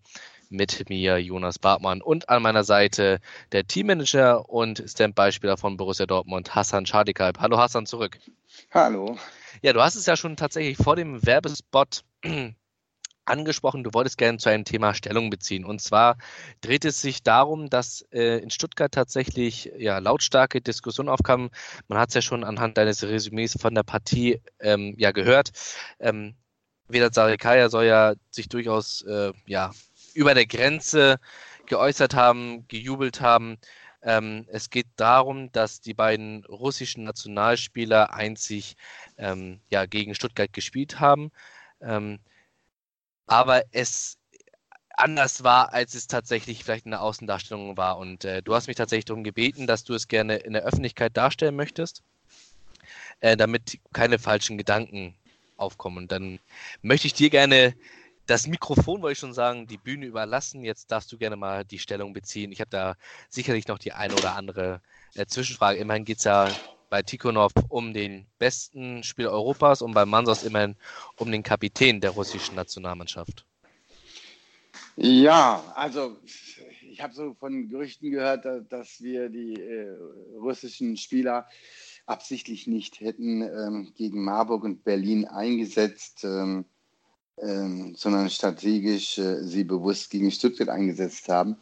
mit 0.54 0.90
mir, 0.90 1.18
Jonas 1.18 1.60
Bartmann, 1.60 2.02
und 2.02 2.30
an 2.30 2.42
meiner 2.44 2.64
Seite 2.64 3.20
der 3.52 3.66
Teammanager 3.66 4.48
und 4.50 4.84
Standby-Spieler 4.86 5.58
von 5.58 5.76
Borussia 5.78 6.06
Dortmund, 6.06 6.56
Hassan 6.56 6.86
Schadikalb. 6.86 7.40
Hallo 7.40 7.58
Hassan, 7.58 7.86
zurück. 7.86 8.20
Hallo. 8.72 9.18
Ja, 9.62 9.74
du 9.74 9.82
hast 9.82 9.96
es 9.96 10.06
ja 10.06 10.16
schon 10.16 10.38
tatsächlich 10.38 10.78
vor 10.78 10.96
dem 10.96 11.26
Werbespot 11.26 12.04
angesprochen, 13.26 13.84
du 13.84 13.94
wolltest 13.94 14.18
gerne 14.18 14.38
zu 14.38 14.50
einem 14.50 14.66
Thema 14.66 14.94
Stellung 14.94 15.30
beziehen. 15.30 15.66
Und 15.66 15.82
zwar 15.82 16.18
dreht 16.62 16.86
es 16.86 17.02
sich 17.02 17.24
darum, 17.24 17.70
dass 17.70 18.06
äh, 18.12 18.38
in 18.38 18.50
Stuttgart 18.50 18.94
tatsächlich 18.94 19.72
ja, 19.78 19.98
lautstarke 19.98 20.62
Diskussionen 20.62 21.10
aufkamen. 21.10 21.50
Man 21.88 22.00
hat 22.00 22.10
es 22.10 22.16
ja 22.16 22.22
schon 22.22 22.44
anhand 22.44 22.78
deines 22.78 23.04
Resümees 23.04 23.58
von 23.60 23.74
der 23.74 23.84
Partie 23.84 24.42
ähm, 24.60 24.94
ja 24.98 25.12
gehört. 25.12 25.52
Ähm, 26.00 26.36
Vedat 26.88 27.14
Sarikaya 27.14 27.70
soll 27.70 27.86
ja 27.86 28.14
sich 28.30 28.50
durchaus 28.50 29.02
äh, 29.04 29.32
ja, 29.46 29.72
über 30.14 30.34
der 30.34 30.46
Grenze 30.46 31.20
geäußert 31.66 32.14
haben, 32.14 32.68
gejubelt 32.68 33.22
haben. 33.22 33.58
Ähm, 34.02 34.46
es 34.50 34.70
geht 34.70 34.88
darum, 34.98 35.52
dass 35.52 35.80
die 35.80 35.94
beiden 35.94 36.44
russischen 36.46 37.06
Nationalspieler 37.06 38.14
einzig 38.14 38.76
ähm, 39.18 39.62
ja, 39.70 39.86
gegen 39.86 40.14
Stuttgart 40.14 40.52
gespielt 40.52 41.00
haben, 41.00 41.32
ähm, 41.82 42.20
aber 43.28 43.64
es 43.72 44.18
anders 44.96 45.44
war, 45.44 45.74
als 45.74 45.96
es 45.96 46.08
tatsächlich 46.08 46.64
vielleicht 46.64 46.86
in 46.86 46.92
der 46.92 47.02
Außendarstellung 47.02 47.78
war. 47.78 47.98
Und 47.98 48.26
äh, 48.26 48.42
du 48.42 48.54
hast 48.54 48.68
mich 48.68 48.76
tatsächlich 48.78 49.06
darum 49.06 49.24
gebeten, 49.24 49.68
dass 49.68 49.84
du 49.84 49.94
es 49.94 50.08
gerne 50.08 50.38
in 50.38 50.54
der 50.54 50.64
Öffentlichkeit 50.64 51.18
darstellen 51.18 51.56
möchtest, 51.56 52.04
äh, 53.22 53.36
damit 53.38 53.80
keine 53.94 54.20
falschen 54.20 54.58
Gedanken 54.58 55.16
aufkommen. 55.58 55.98
Und 55.98 56.12
dann 56.12 56.40
möchte 56.82 57.08
ich 57.08 57.14
dir 57.14 57.30
gerne 57.30 57.76
das 58.26 58.48
Mikrofon, 58.48 59.02
wollte 59.02 59.14
ich 59.14 59.20
schon 59.20 59.34
sagen, 59.34 59.68
die 59.68 59.78
Bühne 59.78 60.06
überlassen. 60.06 60.64
Jetzt 60.64 60.92
darfst 60.92 61.12
du 61.12 61.18
gerne 61.18 61.36
mal 61.36 61.66
die 61.66 61.80
Stellung 61.80 62.14
beziehen. 62.14 62.52
Ich 62.52 62.62
habe 62.62 62.70
da 62.70 62.96
sicherlich 63.30 63.68
noch 63.68 63.80
die 63.80 63.94
eine 63.94 64.16
oder 64.16 64.36
andere 64.36 64.82
äh, 65.16 65.26
Zwischenfrage. 65.26 65.80
Immerhin 65.80 66.06
geht 66.06 66.20
es 66.20 66.24
ja 66.24 66.50
bei 66.90 67.02
Tikhonov 67.02 67.52
um 67.70 67.94
den 67.94 68.28
besten 68.38 69.04
Spieler 69.04 69.32
Europas 69.32 69.82
und 69.82 69.94
bei 69.94 70.06
Mansos 70.06 70.44
immerhin 70.44 70.76
um 71.18 71.32
den 71.32 71.44
Kapitän 71.44 72.00
der 72.00 72.12
russischen 72.12 72.56
Nationalmannschaft. 72.56 73.46
Ja, 74.96 75.74
also 75.76 76.18
ich 76.84 77.02
habe 77.02 77.14
so 77.14 77.34
von 77.34 77.68
Gerüchten 77.68 78.12
gehört, 78.12 78.46
dass 78.72 79.02
wir 79.02 79.30
die 79.30 79.56
äh, 79.56 79.98
russischen 80.38 80.96
Spieler 80.96 81.48
absichtlich 82.06 82.68
nicht 82.68 83.00
hätten 83.00 83.42
ähm, 83.42 83.94
gegen 83.96 84.24
Marburg 84.24 84.64
und 84.64 84.84
Berlin 84.84 85.26
eingesetzt. 85.26 86.24
Ähm, 86.24 86.66
ähm, 87.42 87.96
sondern 87.96 88.30
strategisch 88.30 89.18
äh, 89.18 89.44
sie 89.44 89.64
bewusst 89.64 90.10
gegen 90.12 90.32
Stuttgart 90.32 90.70
eingesetzt 90.70 91.30
haben. 91.30 91.58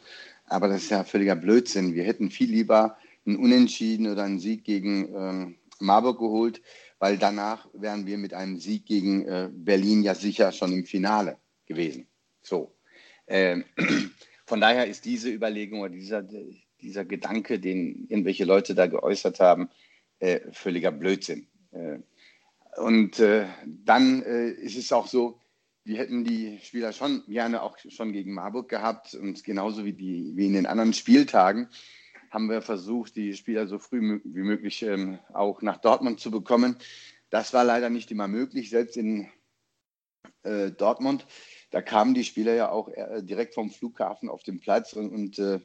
Aber 0.45 0.67
das 0.67 0.83
ist 0.83 0.91
ja 0.91 1.03
völliger 1.03 1.35
Blödsinn. 1.35 1.95
Wir 1.95 2.03
hätten 2.03 2.29
viel 2.29 2.51
lieber 2.51 2.97
einen 3.25 3.37
Unentschieden 3.37 4.07
oder 4.07 4.23
einen 4.23 4.39
Sieg 4.39 4.63
gegen 4.63 5.15
ähm, 5.15 5.55
Marburg 5.79 6.19
geholt, 6.19 6.61
weil 6.99 7.17
danach 7.17 7.67
wären 7.73 8.05
wir 8.05 8.17
mit 8.17 8.33
einem 8.33 8.57
Sieg 8.57 8.85
gegen 8.85 9.25
äh, 9.25 9.49
Berlin 9.51 10.03
ja 10.03 10.13
sicher 10.13 10.51
schon 10.51 10.73
im 10.73 10.85
Finale 10.85 11.37
gewesen. 11.65 12.07
So. 12.41 12.75
Ähm, 13.27 13.63
von 14.45 14.59
daher 14.59 14.87
ist 14.87 15.05
diese 15.05 15.29
Überlegung 15.29 15.81
oder 15.81 15.93
dieser, 15.93 16.27
dieser 16.81 17.05
Gedanke, 17.05 17.59
den 17.59 18.07
irgendwelche 18.09 18.45
Leute 18.45 18.75
da 18.75 18.87
geäußert 18.87 19.39
haben, 19.39 19.69
äh, 20.19 20.41
völliger 20.51 20.91
Blödsinn. 20.91 21.47
Äh, 21.71 21.99
und 22.77 23.19
äh, 23.19 23.47
dann 23.65 24.21
äh, 24.23 24.49
ist 24.49 24.77
es 24.77 24.91
auch 24.91 25.07
so, 25.07 25.39
wir 25.83 25.97
hätten 25.97 26.23
die 26.23 26.59
Spieler 26.61 26.93
schon 26.93 27.23
gerne 27.27 27.63
auch 27.63 27.77
schon 27.77 28.13
gegen 28.13 28.33
Marburg 28.33 28.69
gehabt 28.69 29.13
und 29.15 29.43
genauso 29.43 29.83
wie, 29.85 29.93
die, 29.93 30.31
wie 30.35 30.47
in 30.47 30.53
den 30.53 30.65
anderen 30.65 30.93
Spieltagen. 30.93 31.69
haben 32.29 32.49
wir 32.49 32.61
versucht, 32.61 33.15
die 33.15 33.33
Spieler 33.33 33.67
so 33.67 33.79
früh 33.79 34.21
wie 34.23 34.43
möglich 34.43 34.83
ähm, 34.83 35.19
auch 35.33 35.61
nach 35.61 35.77
Dortmund 35.77 36.19
zu 36.19 36.31
bekommen. 36.31 36.77
Das 37.29 37.53
war 37.53 37.63
leider 37.63 37.89
nicht 37.89 38.11
immer 38.11 38.27
möglich, 38.27 38.69
selbst 38.69 38.95
in 38.95 39.29
äh, 40.43 40.71
Dortmund. 40.71 41.25
Da 41.71 41.81
kamen 41.81 42.13
die 42.13 42.23
Spieler 42.23 42.53
ja 42.53 42.69
auch 42.69 42.89
äh, 42.89 43.23
direkt 43.23 43.55
vom 43.55 43.71
Flughafen 43.71 44.29
auf 44.29 44.43
den 44.43 44.59
Platz 44.59 44.93
und, 44.93 45.09
und, 45.09 45.39
äh, 45.39 45.59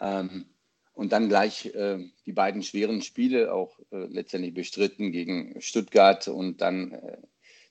ähm, 0.00 0.46
und 0.92 1.12
dann 1.12 1.28
gleich 1.28 1.66
äh, 1.74 1.98
die 2.26 2.32
beiden 2.32 2.62
schweren 2.62 3.02
Spiele 3.02 3.52
auch 3.52 3.78
äh, 3.90 4.06
letztendlich 4.06 4.54
bestritten 4.54 5.10
gegen 5.10 5.60
Stuttgart 5.60 6.28
und 6.28 6.60
dann 6.60 6.92
äh, 6.92 7.18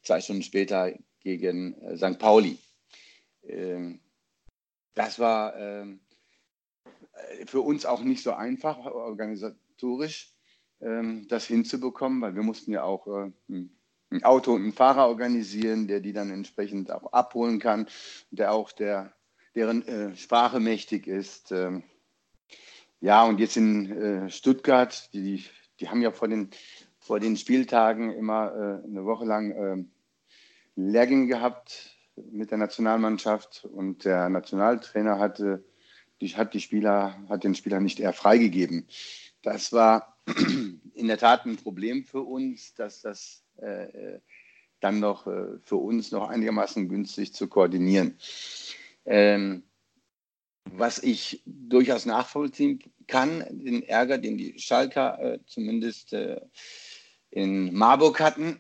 zwei 0.04 0.20
Stunden 0.20 0.44
später 0.44 0.92
gegen 1.22 1.76
St. 1.96 2.20
Pauli. 2.20 2.58
Ähm, 3.44 4.00
das 4.94 5.20
war 5.20 5.56
ähm, 5.58 6.02
für 7.46 7.62
uns 7.62 7.86
auch 7.86 8.02
nicht 8.02 8.24
so 8.24 8.34
einfach 8.34 8.78
organisatorisch, 8.86 10.34
ähm, 10.82 11.28
das 11.30 11.46
hinzubekommen, 11.46 12.22
weil 12.22 12.36
wir 12.36 12.44
mussten 12.44 12.72
ja 12.72 12.84
auch 12.84 13.08
ein 14.12 14.24
Auto 14.24 14.54
und 14.54 14.64
einen 14.64 14.74
Fahrer 14.74 15.08
organisieren, 15.08 15.88
der 15.88 16.02
die 16.02 16.14
dann 16.14 16.32
entsprechend 16.32 16.92
auch 16.92 17.14
abholen 17.14 17.60
kann, 17.60 17.88
der 18.30 18.52
auch 18.52 18.72
der, 18.72 19.14
deren 19.56 19.88
äh, 19.88 20.16
Sprache 20.16 20.60
mächtig 20.60 21.08
ist. 21.08 21.52
Ähm, 21.52 21.84
ja, 23.00 23.24
und 23.24 23.40
jetzt 23.40 23.58
in 23.58 23.92
äh, 23.92 24.30
Stuttgart, 24.30 25.10
die, 25.14 25.46
die 25.80 25.90
haben 25.90 26.02
ja 26.02 26.12
vor 26.12 26.28
den, 26.28 26.50
vor 27.00 27.20
den 27.20 27.38
Spieltagen 27.38 28.12
immer 28.12 28.52
äh, 28.54 28.88
eine 28.88 29.06
Woche 29.06 29.26
lang 29.26 29.52
äh, 29.52 29.84
Lehrgänge 30.90 31.28
gehabt 31.28 31.98
mit 32.16 32.52
der 32.52 32.58
Nationalmannschaft 32.58 33.66
und 33.66 34.06
der 34.06 34.30
Nationaltrainer 34.30 35.20
hatte, 35.20 35.64
die, 36.20 36.30
hat 36.36 36.54
die 36.54 36.60
Spieler, 36.60 37.18
hat 37.30 37.44
den 37.44 37.56
Spieler 37.56 37.80
nicht 37.80 38.00
eher 38.00 38.14
freigegeben. 38.14 38.88
Das 39.42 39.74
war 39.74 40.18
in 40.94 41.08
der 41.08 41.18
Tat 41.18 41.46
ein 41.46 41.58
Problem 41.58 42.04
für 42.04 42.22
uns, 42.22 42.74
dass 42.76 43.02
das 43.02 43.44
äh, 43.58 44.20
dann 44.80 45.00
noch 45.00 45.28
äh, 45.28 45.60
für 45.64 45.78
uns 45.78 46.12
noch 46.12 46.30
einigermaßen 46.30 46.90
günstig 46.90 47.34
zu 47.34 47.48
koordinieren. 47.48 48.18
Ähm, 49.06 49.64
was 50.66 51.00
ich 51.00 51.42
durchaus 51.46 52.06
nachvollziehen 52.06 52.80
kann, 53.08 53.44
den 53.50 53.84
Ärger, 53.84 54.18
den 54.18 54.38
die 54.38 54.60
Schalker 54.60 55.20
äh, 55.20 55.40
zumindest 55.46 56.14
äh, 56.14 56.40
in 57.30 57.74
Marburg 57.74 58.20
hatten 58.20 58.60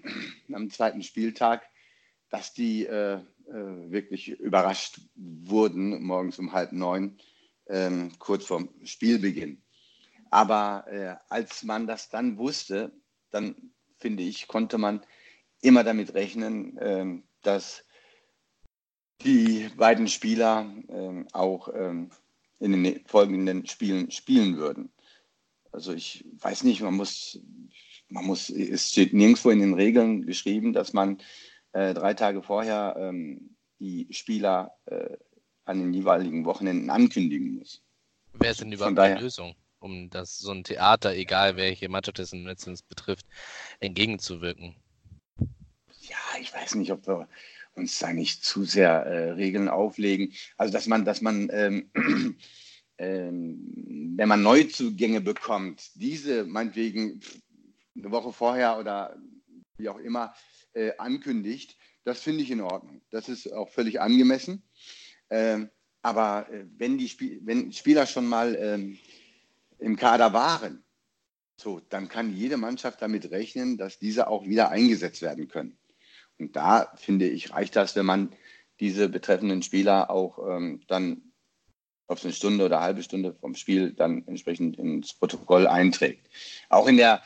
am 0.53 0.69
zweiten 0.69 1.03
Spieltag, 1.03 1.63
dass 2.31 2.53
die 2.53 2.87
äh, 2.87 3.19
äh 3.47 3.91
wirklich 3.91 4.29
überrascht 4.29 5.01
wurden 5.15 6.01
morgens 6.03 6.39
um 6.39 6.53
halb 6.53 6.71
neun, 6.71 7.19
ähm, 7.67 8.11
kurz 8.17 8.45
vorm 8.45 8.69
Spielbeginn. 8.83 9.61
Aber 10.31 10.85
äh, 10.87 11.15
als 11.29 11.63
man 11.63 11.85
das 11.85 12.09
dann 12.09 12.37
wusste, 12.37 12.91
dann 13.29 13.71
finde 13.97 14.23
ich, 14.23 14.47
konnte 14.47 14.77
man 14.77 15.05
immer 15.61 15.83
damit 15.83 16.13
rechnen, 16.13 16.77
ähm, 16.81 17.23
dass 17.41 17.85
die 19.23 19.69
beiden 19.77 20.07
Spieler 20.07 20.73
ähm, 20.89 21.27
auch 21.31 21.69
ähm, 21.73 22.09
in 22.59 22.83
den 22.83 23.05
folgenden 23.05 23.67
Spielen 23.67 24.09
spielen 24.11 24.57
würden. 24.57 24.91
Also 25.71 25.93
ich 25.93 26.25
weiß 26.39 26.63
nicht, 26.63 26.81
man 26.81 26.95
muss, 26.95 27.39
man 28.09 28.25
muss, 28.25 28.49
es 28.49 28.89
steht 28.89 29.13
nirgendwo 29.13 29.49
in 29.49 29.59
den 29.59 29.73
Regeln 29.73 30.25
geschrieben, 30.25 30.73
dass 30.73 30.93
man 30.93 31.21
äh, 31.73 31.93
drei 31.93 32.13
Tage 32.13 32.41
vorher 32.41 32.95
ähm, 32.97 33.55
die 33.79 34.07
Spieler 34.11 34.77
äh, 34.85 35.17
an 35.65 35.79
den 35.79 35.93
jeweiligen 35.93 36.45
Wochenenden 36.45 36.89
ankündigen 36.89 37.55
muss. 37.55 37.81
Wer 38.33 38.51
ist 38.51 38.61
denn 38.61 38.71
überhaupt 38.71 38.97
die 38.97 39.23
Lösung? 39.23 39.55
um 39.81 40.09
das 40.09 40.37
so 40.37 40.51
ein 40.51 40.63
Theater, 40.63 41.15
egal 41.15 41.57
welche 41.57 41.89
Mannschaft 41.89 42.19
es 42.19 42.31
letztens 42.31 42.83
betrifft, 42.83 43.25
entgegenzuwirken? 43.79 44.75
Ja, 45.37 46.39
ich 46.39 46.53
weiß 46.53 46.75
nicht, 46.75 46.91
ob 46.91 47.07
wir 47.07 47.27
uns 47.73 47.99
da 47.99 48.13
nicht 48.13 48.45
zu 48.45 48.63
sehr 48.63 49.05
äh, 49.05 49.31
Regeln 49.31 49.69
auflegen. 49.69 50.33
Also 50.57 50.71
dass 50.71 50.87
man, 50.87 51.05
dass 51.05 51.21
man, 51.21 51.49
ähm, 51.51 51.89
ähm, 52.97 54.13
wenn 54.17 54.29
man 54.29 54.43
Neuzugänge 54.43 55.21
bekommt, 55.21 55.89
diese 55.95 56.45
meinetwegen 56.45 57.21
eine 57.97 58.11
Woche 58.11 58.33
vorher 58.33 58.77
oder 58.77 59.17
wie 59.77 59.89
auch 59.89 59.97
immer 59.97 60.33
äh, 60.73 60.91
ankündigt, 60.97 61.77
das 62.03 62.21
finde 62.21 62.43
ich 62.43 62.51
in 62.51 62.61
Ordnung. 62.61 63.01
Das 63.11 63.29
ist 63.29 63.51
auch 63.51 63.69
völlig 63.69 64.01
angemessen. 64.01 64.63
Ähm, 65.29 65.69
aber 66.01 66.49
äh, 66.51 66.65
wenn 66.77 66.97
die 66.97 67.09
Spiel 67.09 67.39
wenn 67.43 67.71
Spieler 67.71 68.05
schon 68.05 68.25
mal 68.25 68.55
ähm, 68.55 68.97
im 69.77 69.95
Kader 69.95 70.33
waren, 70.33 70.83
so, 71.57 71.79
dann 71.89 72.07
kann 72.07 72.35
jede 72.35 72.57
Mannschaft 72.57 73.01
damit 73.01 73.29
rechnen, 73.29 73.77
dass 73.77 73.99
diese 73.99 74.27
auch 74.27 74.45
wieder 74.45 74.69
eingesetzt 74.69 75.21
werden 75.21 75.47
können. 75.47 75.77
Und 76.39 76.55
da 76.55 76.91
finde 76.95 77.27
ich, 77.27 77.53
reicht 77.53 77.75
das, 77.75 77.95
wenn 77.95 78.05
man 78.05 78.33
diese 78.79 79.09
betreffenden 79.09 79.61
Spieler 79.61 80.09
auch 80.09 80.39
ähm, 80.49 80.81
dann 80.87 81.31
auf 82.07 82.23
eine 82.23 82.33
Stunde 82.33 82.65
oder 82.65 82.77
eine 82.77 82.85
halbe 82.85 83.03
Stunde 83.03 83.35
vom 83.35 83.53
Spiel 83.55 83.93
dann 83.93 84.27
entsprechend 84.27 84.77
ins 84.79 85.13
Protokoll 85.13 85.67
einträgt. 85.67 86.27
Auch 86.67 86.87
in 86.87 86.97
der 86.97 87.21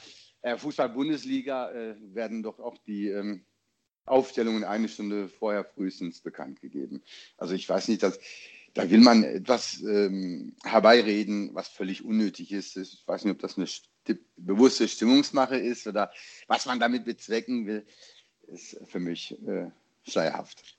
Fußball-Bundesliga 0.57 1.71
äh, 1.71 1.95
werden 2.13 2.43
doch 2.43 2.59
auch 2.59 2.77
die 2.85 3.09
ähm, 3.09 3.45
Aufstellungen 4.05 4.63
eine 4.63 4.87
Stunde 4.87 5.29
vorher 5.29 5.65
frühestens 5.65 6.21
bekannt 6.21 6.61
gegeben. 6.61 7.03
Also 7.37 7.55
ich 7.55 7.67
weiß 7.67 7.87
nicht, 7.87 8.03
dass 8.03 8.19
da 8.75 8.89
will 8.89 8.99
man 8.99 9.23
etwas 9.23 9.81
ähm, 9.81 10.55
herbeireden, 10.63 11.55
was 11.55 11.69
völlig 11.69 12.03
unnötig 12.03 12.51
ist. 12.51 12.75
Ich 12.75 13.03
weiß 13.07 13.23
nicht, 13.23 13.33
ob 13.33 13.39
das 13.39 13.57
eine 13.57 13.67
sti 13.67 14.19
bewusste 14.35 14.87
Stimmungsmache 14.87 15.57
ist 15.57 15.87
oder 15.87 16.11
was 16.47 16.65
man 16.65 16.79
damit 16.79 17.05
bezwecken 17.05 17.65
will, 17.65 17.87
ist 18.47 18.77
für 18.85 18.99
mich 18.99 19.31
äh, 19.47 19.71
schleierhaft. 20.03 20.77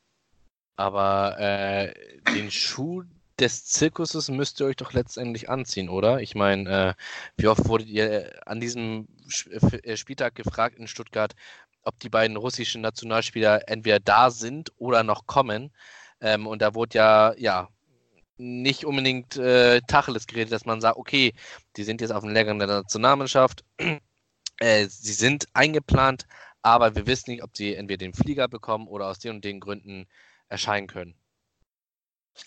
Aber 0.76 1.36
äh, 1.40 2.20
den 2.34 2.50
Schuh 2.50 3.04
des 3.38 3.66
Zirkuses 3.66 4.28
müsst 4.30 4.60
ihr 4.60 4.66
euch 4.66 4.76
doch 4.76 4.92
letztendlich 4.92 5.48
anziehen, 5.50 5.88
oder? 5.88 6.20
Ich 6.20 6.34
meine, 6.34 6.70
äh, 6.70 6.94
wie 7.36 7.48
oft 7.48 7.68
wurdet 7.68 7.88
ihr 7.88 8.40
an 8.46 8.60
diesem 8.60 9.08
äh, 9.82 9.96
Spieltag 9.96 10.34
gefragt 10.34 10.78
in 10.78 10.88
Stuttgart, 10.88 11.34
ob 11.82 11.98
die 12.00 12.08
beiden 12.08 12.36
russischen 12.36 12.80
Nationalspieler 12.80 13.68
entweder 13.68 14.00
da 14.00 14.30
sind 14.30 14.72
oder 14.78 15.02
noch 15.02 15.26
kommen? 15.26 15.72
Ähm, 16.20 16.46
und 16.46 16.62
da 16.62 16.74
wurde 16.74 16.98
ja, 16.98 17.34
ja, 17.36 17.68
nicht 18.38 18.84
unbedingt 18.84 19.36
äh, 19.36 19.80
Tacheles 19.86 20.26
geredet, 20.26 20.52
dass 20.52 20.66
man 20.66 20.80
sagt, 20.80 20.98
okay, 20.98 21.32
die 21.76 21.84
sind 21.84 22.00
jetzt 22.00 22.10
auf 22.12 22.22
dem 22.24 22.32
Lehrgang 22.32 22.58
der 22.58 22.68
Nationalmannschaft, 22.68 23.64
äh, 24.58 24.86
sie 24.88 25.12
sind 25.12 25.46
eingeplant, 25.54 26.26
aber 26.62 26.94
wir 26.96 27.06
wissen 27.06 27.30
nicht, 27.30 27.42
ob 27.42 27.56
sie 27.56 27.74
entweder 27.74 27.98
den 27.98 28.14
Flieger 28.14 28.48
bekommen 28.48 28.88
oder 28.88 29.06
aus 29.08 29.18
den 29.18 29.36
und 29.36 29.44
den 29.44 29.60
Gründen 29.60 30.06
erscheinen 30.48 30.86
können. 30.86 31.14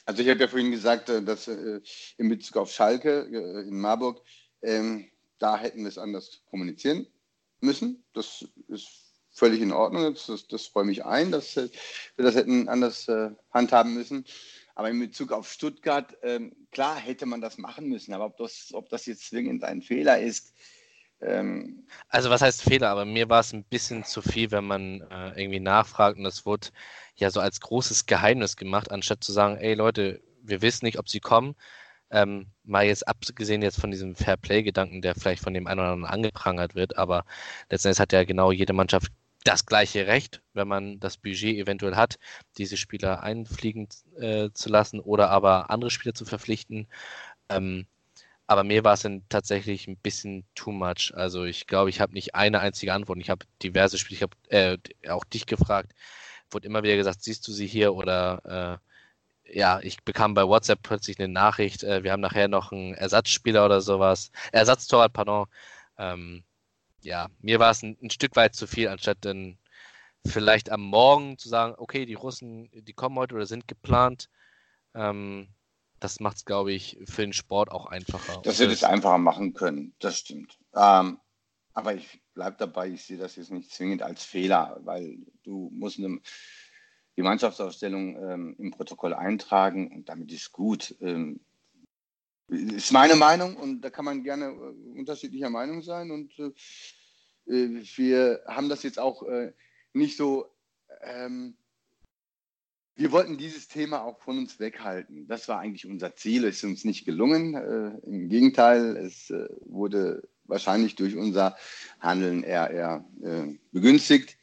Also 0.06 0.22
ich 0.22 0.30
habe 0.30 0.40
ja 0.40 0.48
vorhin 0.48 0.72
gesagt, 0.72 1.10
äh, 1.10 1.22
dass 1.22 1.48
äh, 1.48 1.82
in 2.18 2.30
Bezug 2.30 2.58
auf 2.58 2.72
Schalke 2.72 3.28
äh, 3.32 3.68
in 3.68 3.80
Marburg, 3.80 4.22
ähm, 4.62 5.10
da 5.40 5.58
hätten 5.58 5.82
wir 5.82 5.88
es 5.88 5.98
anders 5.98 6.42
kommunizieren 6.50 7.08
müssen. 7.62 8.04
Das 8.14 8.46
ist 8.68 8.88
völlig 9.32 9.62
in 9.62 9.72
Ordnung. 9.72 10.14
Das, 10.14 10.26
das, 10.26 10.48
das 10.48 10.68
freue 10.68 10.86
mich 10.86 11.06
ein, 11.06 11.32
dass 11.32 11.56
wir 11.56 11.70
das 12.18 12.36
hätten 12.36 12.68
anders 12.68 13.08
äh, 13.08 13.32
handhaben 13.52 13.94
müssen. 13.94 14.26
Aber 14.76 14.90
in 14.90 15.00
Bezug 15.00 15.32
auf 15.32 15.52
Stuttgart, 15.52 16.18
ähm, 16.24 16.56
klar 16.72 16.96
hätte 16.96 17.26
man 17.26 17.42
das 17.42 17.58
machen 17.58 17.90
müssen, 17.90 18.14
aber 18.14 18.26
ob 18.26 18.38
das, 18.38 18.70
ob 18.74 18.90
das 18.90 19.06
jetzt 19.06 19.28
zwingend 19.28 19.64
ein 19.64 19.82
Fehler 19.82 20.22
ist. 20.22 20.54
Ähm 21.22 21.86
also 22.10 22.30
was 22.30 22.42
heißt 22.42 22.62
Fehler? 22.62 22.90
Aber 22.90 23.06
mir 23.06 23.30
war 23.30 23.42
es 23.42 23.54
ein 23.54 23.64
bisschen 23.64 24.04
zu 24.04 24.22
viel, 24.22 24.52
wenn 24.52 24.66
man 24.66 25.02
äh, 25.02 25.42
irgendwie 25.42 25.60
nachfragt 25.60 26.18
und 26.18 26.24
das 26.24 26.46
wurde 26.46 26.70
ja 27.16 27.30
so 27.32 27.40
als 27.40 27.60
großes 27.62 28.06
Geheimnis 28.06 28.56
gemacht, 28.56 28.92
anstatt 28.92 29.24
zu 29.24 29.32
sagen, 29.32 29.58
ey 29.58 29.74
Leute, 29.74 30.22
wir 30.42 30.62
wissen 30.62 30.86
nicht, 30.86 31.00
ob 31.00 31.10
sie 31.10 31.20
kommen. 31.20 31.56
Ähm, 32.12 32.48
mal 32.64 32.86
jetzt 32.86 33.08
abgesehen 33.08 33.62
jetzt 33.62 33.80
von 33.80 33.92
diesem 33.92 34.16
Fair-Play-Gedanken, 34.16 35.02
der 35.02 35.14
vielleicht 35.16 35.44
von 35.44 35.54
dem 35.54 35.68
einen 35.68 35.80
oder 35.80 35.92
anderen 35.92 36.14
angeprangert 36.14 36.74
wird, 36.76 36.98
aber 36.98 37.24
letztendlich 37.70 38.00
hat 38.00 38.14
ja 38.14 38.24
genau 38.24 38.52
jede 38.52 38.74
Mannschaft 38.74 39.12
das 39.44 39.66
gleiche 39.66 40.08
Recht, 40.08 40.42
wenn 40.54 40.68
man 40.68 41.00
das 41.00 41.18
Budget 41.18 41.58
eventuell 41.58 41.96
hat, 41.96 42.18
diese 42.58 42.78
Spieler 42.78 43.24
einfliegen 43.24 43.88
äh, 44.18 44.50
zu 44.54 44.70
lassen 44.70 45.00
oder 45.00 45.30
aber 45.30 45.70
andere 45.70 45.92
Spieler 45.92 46.14
zu 46.14 46.26
verpflichten. 46.26 46.88
Ähm, 47.50 47.88
aber 48.50 48.64
mir 48.64 48.84
war 48.84 48.96
es 48.96 49.02
dann 49.04 49.22
tatsächlich 49.30 49.88
ein 49.88 49.98
bisschen 49.98 50.44
too 50.56 50.72
much. 50.72 51.14
Also 51.14 51.44
ich 51.46 51.68
glaube, 51.68 51.92
ich 51.92 52.02
habe 52.02 52.14
nicht 52.14 52.34
eine 52.34 52.60
einzige 52.62 52.94
Antwort. 52.94 53.20
Ich 53.20 53.30
habe 53.30 53.46
diverse 53.62 54.00
Spiele, 54.00 54.16
ich 54.16 54.24
habe 54.24 54.36
äh, 54.50 54.78
auch 55.10 55.24
dich 55.24 55.46
gefragt, 55.46 55.94
wurde 56.50 56.68
immer 56.68 56.82
wieder 56.82 56.96
gesagt, 56.96 57.24
siehst 57.24 57.48
du 57.48 57.52
sie 57.52 57.68
hier 57.68 57.94
oder 57.94 58.80
äh, 59.46 59.58
ja, 59.60 59.80
ich 59.82 60.02
bekam 60.04 60.34
bei 60.34 60.48
WhatsApp 60.48 60.82
plötzlich 60.82 61.20
eine 61.20 61.28
Nachricht, 61.32 61.84
äh, 61.84 62.04
wir 62.04 62.12
haben 62.12 62.22
nachher 62.22 62.48
noch 62.48 62.72
einen 62.72 62.96
Ersatzspieler 62.96 63.66
oder 63.66 63.82
sowas, 63.82 64.32
Ersatztorwart, 64.52 65.14
pardon. 65.14 65.46
Ähm, 66.00 66.44
ja, 67.02 67.28
mir 67.42 67.60
war 67.60 67.72
es 67.72 67.84
ein, 67.84 67.98
ein, 68.02 68.10
Stück 68.10 68.36
weit 68.36 68.56
zu 68.56 68.66
viel, 68.66 68.88
anstatt 68.88 69.20
dann 69.22 69.60
vielleicht 70.26 70.72
am 70.72 70.82
Morgen 70.82 71.38
zu 71.38 71.50
sagen, 71.50 71.76
okay, 71.78 72.06
die 72.08 72.16
Russen, 72.16 72.70
die 72.74 72.94
kommen 72.94 73.18
heute 73.18 73.36
oder 73.36 73.46
sind 73.46 73.68
geplant. 73.68 74.30
Ähm, 74.96 75.50
das 76.00 76.20
macht 76.20 76.38
es, 76.38 76.46
glaube 76.46 76.72
ich, 76.72 76.98
für 77.06 77.22
den 77.22 77.34
Sport 77.34 77.72
auch 77.72 77.86
einfacher. 77.86 78.42
Das 78.44 78.60
hätte 78.60 78.74
es 78.74 78.84
einfacher 78.84 79.18
machen 79.18 79.54
können, 79.54 79.94
das 80.00 80.18
stimmt. 80.18 80.58
Ähm, 80.74 81.20
aber 81.74 81.94
ich 81.94 82.22
bleibe 82.34 82.58
dabei, 82.58 82.90
ich 82.90 83.04
sehe 83.04 83.18
das 83.18 83.36
jetzt 83.36 83.52
nicht 83.52 83.72
zwingend 83.72 84.02
als 84.02 84.24
Fehler, 84.24 84.80
weil 84.84 85.18
du 85.44 85.70
musst 85.74 86.00
eine, 86.00 86.20
die 87.16 87.22
Mannschaftsausstellung 87.22 88.16
ähm, 88.18 88.56
im 88.58 88.72
Protokoll 88.72 89.14
eintragen 89.14 89.92
und 89.92 90.10
damit 90.10 90.32
ist 90.32 90.52
gut. 90.52 90.96
Ähm, 91.02 91.40
ist 92.48 92.92
meine 92.92 93.16
Meinung 93.16 93.56
und 93.58 93.82
da 93.82 93.90
kann 93.90 94.06
man 94.06 94.24
gerne 94.24 94.46
äh, 94.46 95.00
unterschiedlicher 95.00 95.50
Meinung 95.50 95.84
sein 95.84 96.10
und 96.12 96.38
äh, 96.40 97.54
äh 97.54 97.84
wir 97.96 98.42
haben 98.48 98.70
das 98.70 98.84
jetzt 98.84 99.00
auch 99.00 99.24
äh, 99.24 99.54
nicht 99.94 100.18
so 100.18 100.48
ähm, 101.02 101.59
wir 103.00 103.14
wollten 103.14 103.38
dieses 103.38 103.70
Thema 103.70 104.04
auch 104.04 104.20
von 104.20 104.38
uns 104.38 104.60
weghalten. 104.60 105.26
Das 105.26 105.48
war 105.48 105.60
eigentlich 105.60 105.88
unser 105.88 106.18
Ziel. 106.18 106.44
Es 106.44 106.58
ist 106.58 106.66
uns 106.66 106.84
nicht 106.84 107.06
gelungen. 107.06 107.56
Äh, 107.56 108.06
Im 108.06 108.28
Gegenteil, 108.28 108.98
es 108.98 109.30
äh, 109.30 109.48
wurde 109.62 110.28
wahrscheinlich 110.44 110.96
durch 110.96 111.16
unser 111.16 111.56
Handeln 112.02 112.44
eher, 112.44 112.70
eher 112.70 113.06
äh, 113.24 113.58
begünstigt. 113.72 114.38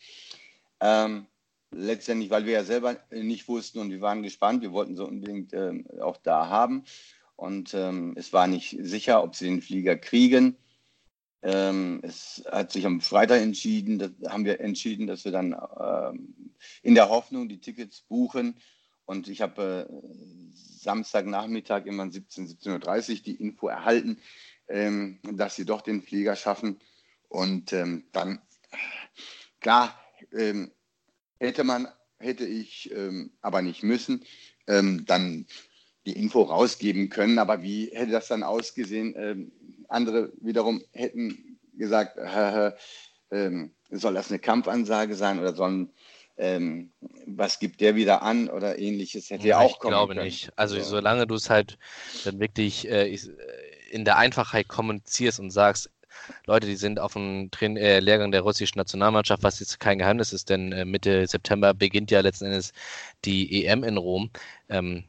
Ähm, 0.81 1.27
letztendlich, 1.71 2.31
weil 2.31 2.47
wir 2.47 2.55
ja 2.55 2.65
selber 2.65 2.97
nicht 3.11 3.47
wussten 3.47 3.79
und 3.79 3.91
wir 3.91 4.01
waren 4.01 4.23
gespannt. 4.23 4.63
Wir 4.63 4.73
wollten 4.73 4.97
so 4.97 5.07
unbedingt 5.07 5.53
ähm, 5.53 5.87
auch 6.01 6.17
da 6.17 6.49
haben. 6.49 6.85
Und 7.37 7.75
ähm, 7.75 8.15
es 8.17 8.33
war 8.33 8.47
nicht 8.47 8.75
sicher, 8.81 9.23
ob 9.23 9.37
sie 9.37 9.45
den 9.45 9.61
Flieger 9.61 9.97
kriegen. 9.97 10.57
Ähm, 11.49 12.01
es 12.03 12.43
hat 12.51 12.73
sich 12.73 12.87
am 12.87 13.01
Freitag 13.01 13.41
entschieden, 13.41 14.01
da 14.01 14.33
haben 14.33 14.45
wir 14.45 14.59
entschieden, 14.59 15.07
dass 15.07 15.25
wir 15.25 15.31
dann 15.31 15.55
ähm, 15.79 16.53
in 16.83 16.97
der 16.97 17.09
Hoffnung 17.09 17.49
die 17.49 17.61
Tickets 17.61 18.01
buchen. 18.01 18.57
Und 19.05 19.29
ich 19.29 19.43
habe 19.43 19.89
äh, 19.89 20.53
Samstagnachmittag 20.53 21.87
immer 21.87 22.11
17, 22.11 22.49
17.30 22.49 23.11
Uhr 23.11 23.23
die 23.23 23.37
Info 23.37 23.69
erhalten, 23.69 24.19
ähm, 24.67 25.21
dass 25.23 25.55
sie 25.55 25.65
doch 25.65 25.83
den 25.83 26.03
Flieger 26.03 26.35
schaffen. 26.35 26.81
Und 27.29 27.73
ähm, 27.73 28.09
dann, 28.11 28.41
klar, 29.61 29.97
ähm, 30.33 30.73
hätte 31.39 31.63
man, 31.63 31.87
hätte 32.19 32.45
ich 32.45 32.91
ähm, 32.91 33.31
aber 33.41 33.63
nicht 33.63 33.85
müssen, 33.85 34.25
dann 34.69 35.47
die 36.07 36.21
Info 36.21 36.43
rausgeben 36.43 37.09
können. 37.09 37.39
Aber 37.39 37.63
wie 37.63 37.93
hätte 37.95 38.11
das 38.11 38.27
dann 38.27 38.43
ausgesehen? 38.43 39.53
Andere 39.89 40.33
wiederum 40.41 40.83
hätten 40.93 41.59
gesagt, 41.75 42.19
äh, 42.19 42.73
äh, 43.31 43.69
soll 43.91 44.15
das 44.15 44.31
eine 44.31 44.39
Kampfansage 44.39 45.15
sein 45.15 45.39
oder 45.39 45.55
sollen 45.55 45.93
ähm, 46.39 46.93
was 47.27 47.59
gibt 47.59 47.81
der 47.81 47.97
wieder 47.97 48.23
an 48.23 48.49
oder 48.49 48.79
ähnliches 48.79 49.31
hätte 49.31 49.49
ja, 49.49 49.59
auch 49.59 49.79
kommen 49.79 49.93
Ich 49.93 49.99
glaube 49.99 50.15
können. 50.15 50.27
nicht. 50.27 50.51
Also 50.57 50.77
so. 50.77 50.83
solange 50.83 51.27
du 51.27 51.35
es 51.35 51.49
halt 51.49 51.79
dann 52.25 52.39
wirklich 52.39 52.89
äh, 52.89 53.17
in 53.91 54.05
der 54.05 54.19
Einfachheit 54.19 54.69
kommunizierst 54.69 55.41
und 55.41 55.51
sagst, 55.51 55.91
Leute, 56.47 56.67
die 56.67 56.77
sind 56.77 56.99
auf 56.99 57.13
dem 57.13 57.51
Train 57.51 57.77
äh, 57.77 58.01
Lehrgang 58.01 58.33
der 58.33 58.41
russischen 58.43 58.79
Nationalmannschaft, 58.79 59.43
was 59.43 59.61
jetzt 59.61 59.81
kein 59.81 59.99
Geheimnis 59.99 60.33
ist, 60.33 60.51
denn 60.51 60.73
äh, 60.73 60.85
Mitte 60.85 61.27
September 61.27 61.75
beginnt 61.75 62.11
ja 62.11 62.21
letzten 62.21 62.47
Endes 62.47 62.73
die 63.25 63.65
EM 63.65 63.85
in 63.85 63.97
Rom. 63.97 64.31
Ähm, 64.69 65.05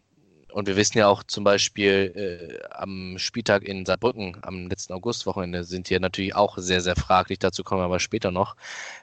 und 0.51 0.67
wir 0.67 0.75
wissen 0.75 0.97
ja 0.97 1.07
auch 1.07 1.23
zum 1.23 1.43
Beispiel 1.43 2.59
äh, 2.61 2.67
am 2.71 3.17
Spieltag 3.17 3.63
in 3.63 3.85
Saarbrücken 3.85 4.37
am 4.41 4.67
letzten 4.67 4.93
Augustwochenende 4.93 5.63
sind 5.63 5.89
die 5.89 5.99
natürlich 5.99 6.35
auch 6.35 6.57
sehr, 6.57 6.81
sehr 6.81 6.95
fraglich. 6.95 7.39
Dazu 7.39 7.63
kommen 7.63 7.81
wir 7.81 7.85
aber 7.85 7.99
später 7.99 8.31
noch, 8.31 8.55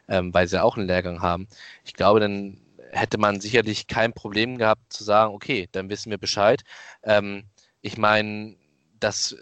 ähm, 0.08 0.32
weil 0.32 0.48
sie 0.48 0.62
auch 0.62 0.76
einen 0.76 0.86
Lehrgang 0.86 1.20
haben. 1.20 1.46
Ich 1.84 1.94
glaube, 1.94 2.20
dann 2.20 2.58
hätte 2.92 3.18
man 3.18 3.40
sicherlich 3.40 3.86
kein 3.86 4.12
Problem 4.12 4.58
gehabt 4.58 4.92
zu 4.92 5.04
sagen, 5.04 5.34
okay, 5.34 5.68
dann 5.72 5.90
wissen 5.90 6.10
wir 6.10 6.18
Bescheid. 6.18 6.62
Ähm, 7.02 7.44
ich 7.82 7.98
meine, 7.98 8.56
das 9.00 9.36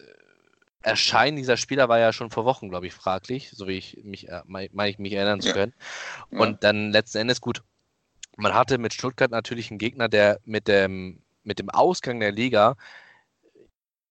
Erscheinen 0.83 1.37
dieser 1.37 1.57
Spieler 1.57 1.89
war 1.89 1.99
ja 1.99 2.13
schon 2.13 2.31
vor 2.31 2.45
Wochen, 2.45 2.69
glaube 2.69 2.89
ich, 2.89 2.93
fraglich, 2.93 3.51
so 3.51 3.69
wie 3.69 3.79
ich 3.79 4.01
mich, 4.03 4.29
äh, 4.29 4.43
meine 4.45 4.89
ich 4.89 4.99
mich 4.99 5.13
erinnern 5.13 5.41
zu 5.41 5.53
können. 5.53 5.73
Ja. 6.31 6.41
Und 6.41 6.65
dann 6.65 6.91
letzten 6.91 7.19
Endes 7.19 7.41
gut. 7.41 7.63
Man 8.37 8.55
hatte 8.55 8.79
mit 8.79 8.93
Stuttgart 8.93 9.31
natürlich 9.31 9.71
einen 9.71 9.79
Gegner, 9.79 10.09
der 10.09 10.41
mit 10.45 10.67
dem 10.67 11.23
mit 11.45 11.59
dem 11.59 11.71
Ausgang 11.71 12.21
der 12.21 12.33
Liga 12.33 12.77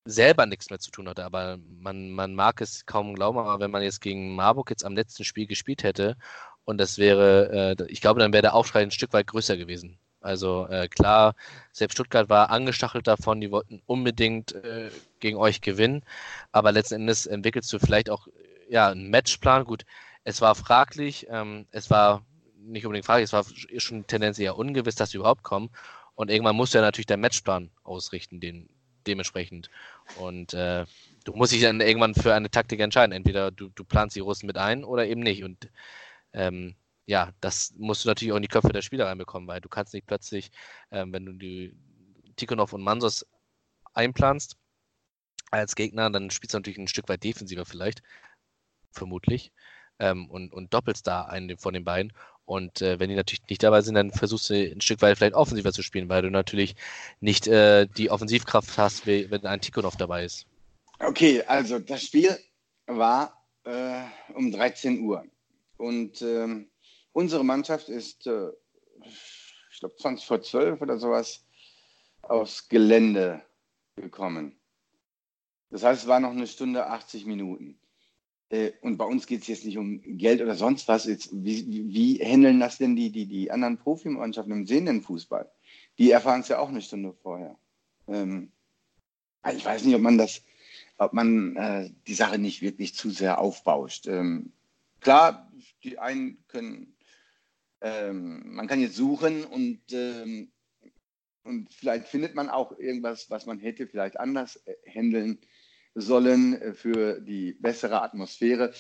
selber 0.06 0.46
nichts 0.46 0.70
mehr 0.70 0.80
zu 0.80 0.92
tun 0.92 1.08
hatte. 1.08 1.26
Aber 1.26 1.58
man, 1.80 2.12
man 2.12 2.36
mag 2.36 2.62
es 2.62 2.86
kaum 2.86 3.16
glauben, 3.16 3.38
aber 3.40 3.60
wenn 3.60 3.72
man 3.72 3.84
jetzt 3.84 4.02
gegen 4.02 4.36
Marburg 4.36 4.70
jetzt 4.70 4.86
am 4.86 4.96
letzten 4.96 5.24
Spiel 5.24 5.48
gespielt 5.48 5.84
hätte 5.84 6.18
und 6.66 6.78
das 6.78 6.98
wäre, 6.98 7.76
äh, 7.80 7.86
ich 7.88 8.02
glaube, 8.02 8.20
dann 8.20 8.34
wäre 8.34 8.42
der 8.42 8.54
Aufschrei 8.56 8.82
ein 8.82 8.92
Stück 8.92 9.14
weit 9.14 9.28
größer 9.28 9.58
gewesen. 9.58 10.00
Also 10.22 10.68
äh, 10.68 10.88
klar, 10.88 11.34
selbst 11.72 11.96
Stuttgart 11.96 12.30
war 12.30 12.52
angestachelt 12.52 13.08
davon, 13.08 13.42
die 13.42 13.52
wollten 13.52 13.82
unbedingt 13.88 14.54
äh, 14.54 14.92
gegen 15.20 15.38
euch 15.38 15.62
gewinnen, 15.62 16.04
aber 16.52 16.72
letzten 16.72 16.96
Endes 16.96 17.26
entwickelst 17.26 17.74
du 17.74 17.80
vielleicht 17.80 18.10
auch 18.10 18.28
ja, 18.70 18.90
einen 18.90 19.10
Matchplan. 19.10 19.66
Gut, 19.66 19.84
es 20.24 20.40
war 20.42 20.54
fraglich, 20.56 21.26
ähm, 21.30 21.66
es 21.72 21.90
war 21.90 22.24
nicht 22.56 22.86
unbedingt 22.86 23.08
fraglich, 23.08 23.26
es 23.26 23.34
war 23.34 23.46
schon 23.78 24.06
tendenziell 24.06 24.52
ungewiss, 24.52 24.96
dass 24.96 25.10
sie 25.12 25.18
überhaupt 25.18 25.44
kommen. 25.44 25.72
Und 26.16 26.30
irgendwann 26.30 26.56
musst 26.56 26.74
du 26.74 26.78
ja 26.78 26.84
natürlich 26.84 27.06
deinen 27.06 27.22
Matchplan 27.22 27.72
ausrichten, 27.84 28.40
den, 28.40 28.70
dementsprechend. 29.08 29.70
Und 30.18 30.54
äh, 30.54 30.86
du 31.24 31.34
musst 31.34 31.52
dich 31.52 31.62
dann 31.62 31.82
irgendwann 31.82 32.16
für 32.16 32.34
eine 32.34 32.52
Taktik 32.52 32.80
entscheiden. 32.80 33.14
Entweder 33.14 33.52
du, 33.52 33.70
du 33.70 33.84
planst 33.84 34.16
die 34.16 34.22
Russen 34.22 34.48
mit 34.48 34.58
ein 34.58 34.84
oder 34.84 35.08
eben 35.08 35.22
nicht. 35.22 35.44
Und 35.44 35.70
ähm, 36.34 36.76
ja, 37.06 37.32
das 37.42 37.74
musst 37.78 38.06
du 38.06 38.10
natürlich 38.10 38.32
auch 38.32 38.38
in 38.38 38.44
die 38.44 38.48
Köpfe 38.48 38.72
der 38.72 38.82
Spieler 38.82 39.08
reinbekommen, 39.08 39.48
weil 39.48 39.62
du 39.62 39.70
kannst 39.70 39.94
nicht 39.94 40.08
plötzlich, 40.08 40.52
ähm, 40.92 41.12
wenn 41.14 41.26
du 41.26 41.34
die 41.34 41.76
Tikhonov 42.36 42.74
und 42.74 42.84
Mansos 42.84 43.26
einplanst 43.94 44.58
als 45.52 45.76
Gegner, 45.76 46.10
dann 46.10 46.30
spielst 46.30 46.54
du 46.54 46.58
natürlich 46.58 46.80
ein 46.80 46.88
Stück 46.88 47.10
weit 47.10 47.24
defensiver 47.24 47.66
vielleicht, 47.66 48.02
vermutlich, 48.92 49.52
ähm, 50.00 50.30
und, 50.30 50.54
und 50.54 50.74
doppelst 50.74 51.06
da 51.06 51.24
einen 51.26 51.58
von 51.58 51.74
den 51.74 51.84
beiden. 51.84 52.14
Und 52.52 52.82
äh, 52.82 53.00
wenn 53.00 53.08
die 53.08 53.16
natürlich 53.16 53.48
nicht 53.50 53.64
dabei 53.64 53.80
sind, 53.80 53.96
dann 53.96 54.12
versuchst 54.12 54.50
du 54.50 54.56
ein 54.56 54.82
Stück 54.82 55.02
weit 55.02 55.18
vielleicht 55.18 55.36
offensiver 55.36 55.72
zu 55.72 55.84
spielen, 55.84 56.10
weil 56.10 56.22
du 56.22 56.30
natürlich 56.30 56.76
nicht 57.22 57.48
äh, 57.48 57.88
die 57.88 58.12
Offensivkraft 58.12 58.78
hast, 58.78 59.08
wenn 59.08 59.46
ein 59.46 59.62
Tikhonov 59.62 59.96
dabei 59.96 60.26
ist. 60.26 60.48
Okay, 61.00 61.44
also 61.44 61.80
das 61.80 62.04
Spiel 62.04 62.38
war 62.88 63.42
äh, 63.64 64.02
um 64.34 64.52
13 64.52 65.00
Uhr. 65.00 65.24
Und 65.78 66.22
ähm, 66.24 66.70
unsere 67.14 67.46
Mannschaft 67.46 67.88
ist, 67.88 68.28
äh, 68.28 68.50
ich 69.72 69.80
glaube, 69.80 69.96
20 69.96 70.28
vor 70.28 70.42
12 70.42 70.82
oder 70.82 70.98
sowas 70.98 71.46
aufs 72.24 72.68
Gelände 72.68 73.42
gekommen. 73.96 74.60
Das 75.70 75.84
heißt, 75.84 76.02
es 76.02 76.08
war 76.10 76.20
noch 76.20 76.32
eine 76.32 76.48
Stunde 76.48 76.86
80 76.86 77.26
Minuten. 77.26 77.80
Äh, 78.52 78.74
und 78.82 78.98
bei 78.98 79.06
uns 79.06 79.26
geht 79.26 79.42
es 79.42 79.48
jetzt 79.48 79.66
nicht 79.66 79.78
um 79.78 80.02
Geld 80.18 80.42
oder 80.42 80.56
sonst 80.56 80.88
was. 80.88 81.06
Jetzt, 81.06 81.30
wie, 81.32 81.66
wie 81.94 82.18
handeln 82.20 82.60
das 82.60 82.78
denn 82.78 82.96
die, 82.96 83.10
die, 83.10 83.26
die 83.26 83.50
anderen 83.50 83.78
Profimannschaften 83.78 84.52
im 84.52 84.66
sehenden 84.66 85.02
Fußball? 85.02 85.50
Die 85.98 86.12
erfahren 86.12 86.42
es 86.42 86.50
ja 86.50 86.60
auch 86.60 86.70
eine 86.70 86.82
Stunde 86.82 87.14
vorher. 87.14 87.58
Ähm, 88.08 88.52
also 89.42 89.58
ich 89.58 89.66
weiß 89.66 89.86
nicht, 89.86 89.96
ob 89.96 90.02
man 90.02 90.18
das, 90.18 90.44
ob 90.98 91.14
man 91.14 91.56
äh, 91.56 91.90
die 92.08 92.14
Sache 92.14 92.38
nicht 92.38 92.62
wirklich 92.62 92.94
zu 92.94 93.10
sehr 93.10 93.40
aufbauscht. 93.40 94.08
Ähm, 94.08 94.52
klar, 95.00 95.50
die 95.84 95.98
einen 95.98 96.44
können, 96.48 96.96
ähm, 97.80 98.54
man 98.54 98.68
kann 98.68 98.82
jetzt 98.82 98.96
suchen 98.96 99.46
und, 99.46 99.82
ähm, 99.94 100.52
und 101.44 101.74
vielleicht 101.74 102.08
findet 102.08 102.36
man 102.36 102.50
auch 102.50 102.78
irgendwas, 102.78 103.30
was 103.30 103.46
man 103.46 103.60
hätte 103.60 103.88
vielleicht 103.88 104.20
anders 104.20 104.58
äh, 104.68 104.76
handeln 104.94 105.40
sollen 105.96 106.62
äh, 106.62 106.74
für 106.74 107.20
die 107.20 107.54
bessere 107.54 108.02
Atmosphäre. 108.02 108.74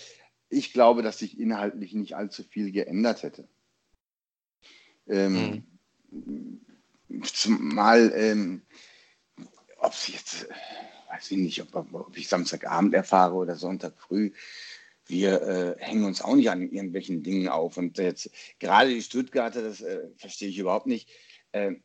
Ich 0.50 0.74
glaube, 0.74 1.02
dass 1.02 1.20
sich 1.20 1.40
inhaltlich 1.40 1.94
nicht 1.94 2.16
allzu 2.16 2.44
viel 2.44 2.72
geändert 2.72 3.24
hätte. 3.24 3.48
Ähm, 5.08 5.64
mhm. 6.12 6.62
Zumal, 7.24 8.12
ähm, 8.16 8.62
ob 9.78 9.94
es 9.94 10.08
jetzt, 10.08 10.48
weiß 11.10 11.32
ich 11.32 11.38
nicht, 11.38 11.62
ob, 11.62 11.94
ob, 11.94 12.18
ich 12.18 12.28
Samstagabend 12.28 12.94
erfahre 12.94 13.36
oder 13.36 13.56
Sonntag 13.56 14.00
früh, 14.00 14.32
wir 15.08 15.42
äh, 15.42 15.76
hängen 15.80 16.06
uns 16.06 16.22
auch 16.22 16.36
nicht 16.36 16.50
an 16.50 16.62
irgendwelchen 16.62 17.24
Dingen 17.24 17.50
auf. 17.50 17.78
Und 17.78 17.98
jetzt 17.98 18.30
gerade 18.60 18.90
die 18.90 19.02
Stuttgarter, 19.02 19.62
das 19.62 19.82
äh, 19.82 20.10
verstehe 20.16 20.50
ich 20.50 20.58
überhaupt 20.58 20.88
nicht. 20.88 21.10
Äh, 21.52 21.76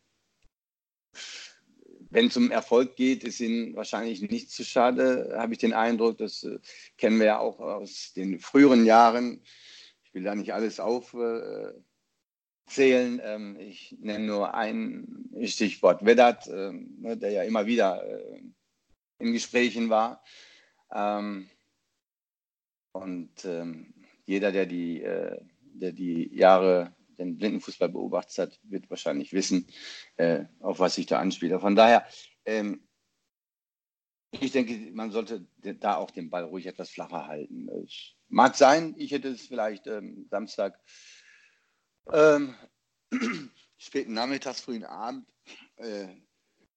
wenn 2.10 2.26
es 2.26 2.36
um 2.36 2.50
Erfolg 2.50 2.96
geht, 2.96 3.24
ist 3.24 3.40
ihnen 3.40 3.74
wahrscheinlich 3.74 4.22
nicht 4.22 4.50
zu 4.50 4.64
schade, 4.64 5.34
habe 5.36 5.52
ich 5.52 5.58
den 5.58 5.72
Eindruck. 5.72 6.18
Das 6.18 6.44
äh, 6.44 6.58
kennen 6.96 7.18
wir 7.18 7.26
ja 7.26 7.38
auch 7.38 7.58
aus 7.60 8.12
den 8.14 8.38
früheren 8.38 8.84
Jahren. 8.84 9.42
Ich 10.04 10.14
will 10.14 10.22
da 10.22 10.34
nicht 10.34 10.54
alles 10.54 10.80
aufzählen. 10.80 11.82
Ähm, 12.68 13.56
ich 13.58 13.96
nenne 14.00 14.24
nur 14.24 14.54
ein 14.54 15.30
Stichwort 15.44 16.04
Vedat, 16.04 16.46
äh, 16.46 16.72
ne, 16.72 17.16
der 17.16 17.30
ja 17.30 17.42
immer 17.42 17.66
wieder 17.66 18.04
äh, 18.06 18.40
in 19.18 19.32
Gesprächen 19.32 19.90
war. 19.90 20.22
Ähm, 20.92 21.48
und 22.92 23.44
ähm, 23.44 23.92
jeder, 24.24 24.52
der 24.52 24.66
die, 24.66 25.02
äh, 25.02 25.38
der 25.74 25.92
die 25.92 26.34
Jahre 26.34 26.94
den 27.18 27.36
Blindenfußball 27.36 27.88
beobachtet 27.88 28.38
hat, 28.38 28.60
wird 28.62 28.90
wahrscheinlich 28.90 29.32
wissen, 29.32 29.66
äh, 30.16 30.44
auf 30.60 30.78
was 30.78 30.98
ich 30.98 31.06
da 31.06 31.18
anspiele. 31.18 31.60
Von 31.60 31.76
daher, 31.76 32.06
ähm, 32.44 32.86
ich 34.32 34.52
denke, 34.52 34.74
man 34.92 35.10
sollte 35.10 35.46
da 35.56 35.96
auch 35.96 36.10
den 36.10 36.30
Ball 36.30 36.44
ruhig 36.44 36.66
etwas 36.66 36.90
flacher 36.90 37.26
halten. 37.26 37.68
Es 37.68 38.14
mag 38.28 38.56
sein, 38.56 38.94
ich 38.98 39.12
hätte 39.12 39.28
es 39.28 39.46
vielleicht 39.46 39.86
ähm, 39.86 40.26
Samstag 40.30 40.78
ähm, 42.12 42.54
späten 43.78 44.12
Nachmittags, 44.12 44.60
frühen 44.60 44.84
Abend 44.84 45.26
äh, 45.76 46.08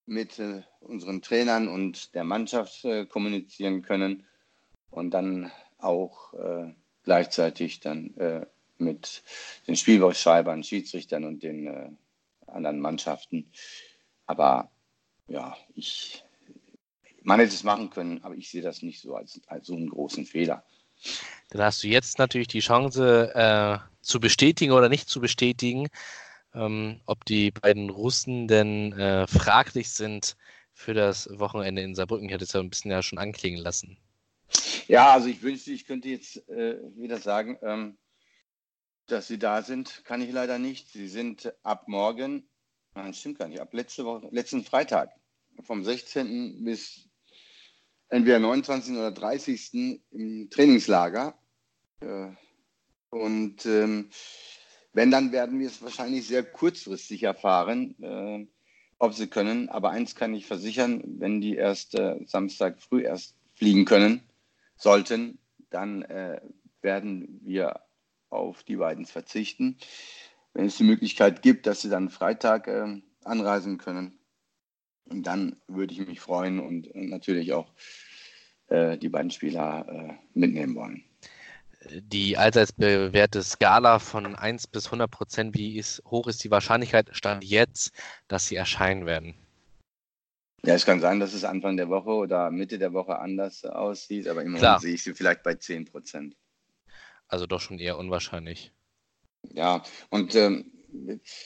mit 0.05 0.39
äh, 0.39 0.63
unseren 0.79 1.21
Trainern 1.21 1.67
und 1.67 2.15
der 2.15 2.23
Mannschaft 2.23 2.83
äh, 2.85 3.05
kommunizieren 3.05 3.81
können 3.81 4.25
und 4.89 5.11
dann 5.11 5.51
auch 5.77 6.33
äh, 6.33 6.73
gleichzeitig 7.03 7.79
dann 7.79 8.15
äh, 8.17 8.45
mit 8.79 9.23
den 9.67 9.75
Spielbeschreibern, 9.75 10.63
Schiedsrichtern 10.63 11.23
und 11.25 11.43
den 11.43 11.67
äh, 11.67 11.89
anderen 12.47 12.79
Mannschaften. 12.79 13.51
Aber 14.25 14.71
ja, 15.27 15.55
ich, 15.75 16.23
man 17.23 17.39
hätte 17.39 17.53
es 17.53 17.63
machen 17.63 17.89
können, 17.89 18.23
aber 18.23 18.35
ich 18.35 18.49
sehe 18.49 18.61
das 18.61 18.81
nicht 18.81 19.01
so 19.01 19.15
als, 19.15 19.39
als 19.47 19.67
so 19.67 19.75
einen 19.75 19.89
großen 19.89 20.25
Fehler. 20.25 20.63
Dann 21.49 21.61
hast 21.61 21.83
du 21.83 21.87
jetzt 21.87 22.19
natürlich 22.19 22.47
die 22.47 22.59
Chance 22.59 23.33
äh, 23.33 23.77
zu 24.01 24.19
bestätigen 24.19 24.71
oder 24.71 24.89
nicht 24.89 25.09
zu 25.09 25.21
bestätigen, 25.21 25.87
ähm, 26.53 26.99
ob 27.05 27.25
die 27.25 27.51
beiden 27.51 27.89
Russen 27.89 28.47
denn 28.47 28.93
äh, 28.93 29.27
fraglich 29.27 29.89
sind 29.89 30.35
für 30.73 30.93
das 30.93 31.29
Wochenende 31.39 31.81
in 31.81 31.95
Saarbrücken. 31.95 32.27
Ich 32.27 32.33
hatte 32.33 32.43
es 32.43 32.53
ja 32.53 32.59
ein 32.59 32.69
bisschen 32.69 32.91
ja 32.91 33.01
schon 33.01 33.19
anklingen 33.19 33.61
lassen. 33.61 33.97
Ja, 34.87 35.11
also 35.11 35.27
ich 35.27 35.41
wünschte, 35.41 35.71
ich 35.71 35.85
könnte 35.85 36.09
jetzt 36.09 36.47
äh, 36.49 36.77
wieder 36.95 37.19
sagen, 37.19 37.57
ähm, 37.61 37.97
dass 39.11 39.27
sie 39.27 39.39
da 39.39 39.61
sind, 39.61 40.03
kann 40.05 40.21
ich 40.21 40.31
leider 40.31 40.59
nicht. 40.59 40.89
Sie 40.89 41.07
sind 41.07 41.53
ab 41.63 41.87
morgen, 41.87 42.47
nein, 42.95 43.13
stimmt 43.13 43.39
gar 43.39 43.47
nicht, 43.47 43.59
ab 43.59 43.73
letzte 43.73 44.05
Woche, 44.05 44.27
letzten 44.31 44.63
Freitag, 44.63 45.11
vom 45.63 45.83
16. 45.83 46.63
bis 46.63 47.09
entweder 48.09 48.39
29. 48.39 48.93
oder 48.93 49.11
30. 49.11 50.01
im 50.11 50.49
Trainingslager. 50.49 51.37
Äh, 52.01 52.31
und 53.09 53.65
ähm, 53.65 54.09
wenn, 54.93 55.11
dann 55.11 55.31
werden 55.31 55.59
wir 55.59 55.67
es 55.67 55.81
wahrscheinlich 55.81 56.27
sehr 56.27 56.43
kurzfristig 56.43 57.23
erfahren, 57.23 57.95
äh, 58.01 58.47
ob 58.97 59.13
sie 59.13 59.27
können. 59.27 59.69
Aber 59.69 59.91
eins 59.91 60.15
kann 60.15 60.33
ich 60.33 60.45
versichern, 60.45 61.03
wenn 61.19 61.41
die 61.41 61.55
erst 61.55 61.97
Samstag 62.25 62.81
früh 62.81 63.03
erst 63.03 63.35
fliegen 63.55 63.85
können, 63.85 64.23
sollten, 64.75 65.39
dann 65.69 66.01
äh, 66.03 66.41
werden 66.81 67.39
wir 67.43 67.81
auf 68.29 68.63
die 68.63 68.77
beiden 68.77 69.05
verzichten. 69.05 69.77
Wenn 70.53 70.65
es 70.65 70.77
die 70.77 70.83
Möglichkeit 70.83 71.41
gibt, 71.41 71.67
dass 71.67 71.81
sie 71.81 71.89
dann 71.89 72.09
Freitag 72.09 72.67
äh, 72.67 73.01
anreisen 73.23 73.77
können, 73.77 74.19
dann 75.05 75.55
würde 75.67 75.93
ich 75.93 76.05
mich 76.05 76.19
freuen 76.19 76.59
und 76.59 76.93
natürlich 76.95 77.53
auch 77.53 77.71
äh, 78.67 78.97
die 78.97 79.09
beiden 79.09 79.31
Spieler 79.31 79.87
äh, 79.87 80.13
mitnehmen 80.33 80.75
wollen 80.75 81.03
die 81.81 82.37
allseits 82.37 82.73
bewährte 82.73 83.41
Skala 83.43 83.99
von 83.99 84.35
1 84.35 84.67
bis 84.67 84.85
100 84.85 85.09
Prozent, 85.09 85.55
wie 85.55 85.77
ist, 85.77 86.01
hoch 86.05 86.27
ist 86.27 86.43
die 86.43 86.51
Wahrscheinlichkeit, 86.51 87.09
stand 87.11 87.43
jetzt, 87.43 87.91
dass 88.27 88.47
sie 88.47 88.55
erscheinen 88.55 89.05
werden? 89.05 89.35
Ja, 90.65 90.73
es 90.73 90.85
kann 90.85 90.99
sein, 90.99 91.21
dass 91.21 91.33
es 91.33 91.45
Anfang 91.45 91.77
der 91.77 91.87
Woche 91.87 92.09
oder 92.09 92.51
Mitte 92.51 92.79
der 92.79 92.91
Woche 92.91 93.17
anders 93.17 93.63
aussieht, 93.63 94.27
aber 94.27 94.43
im 94.43 94.51
Moment 94.51 94.81
sehe 94.81 94.93
ich 94.93 95.03
sie 95.03 95.13
vielleicht 95.13 95.41
bei 95.41 95.55
10 95.55 95.85
Prozent. 95.85 96.35
Also 97.29 97.45
doch 97.45 97.61
schon 97.61 97.79
eher 97.79 97.97
unwahrscheinlich. 97.97 98.71
Ja, 99.53 99.83
und 100.09 100.35
ähm, 100.35 100.71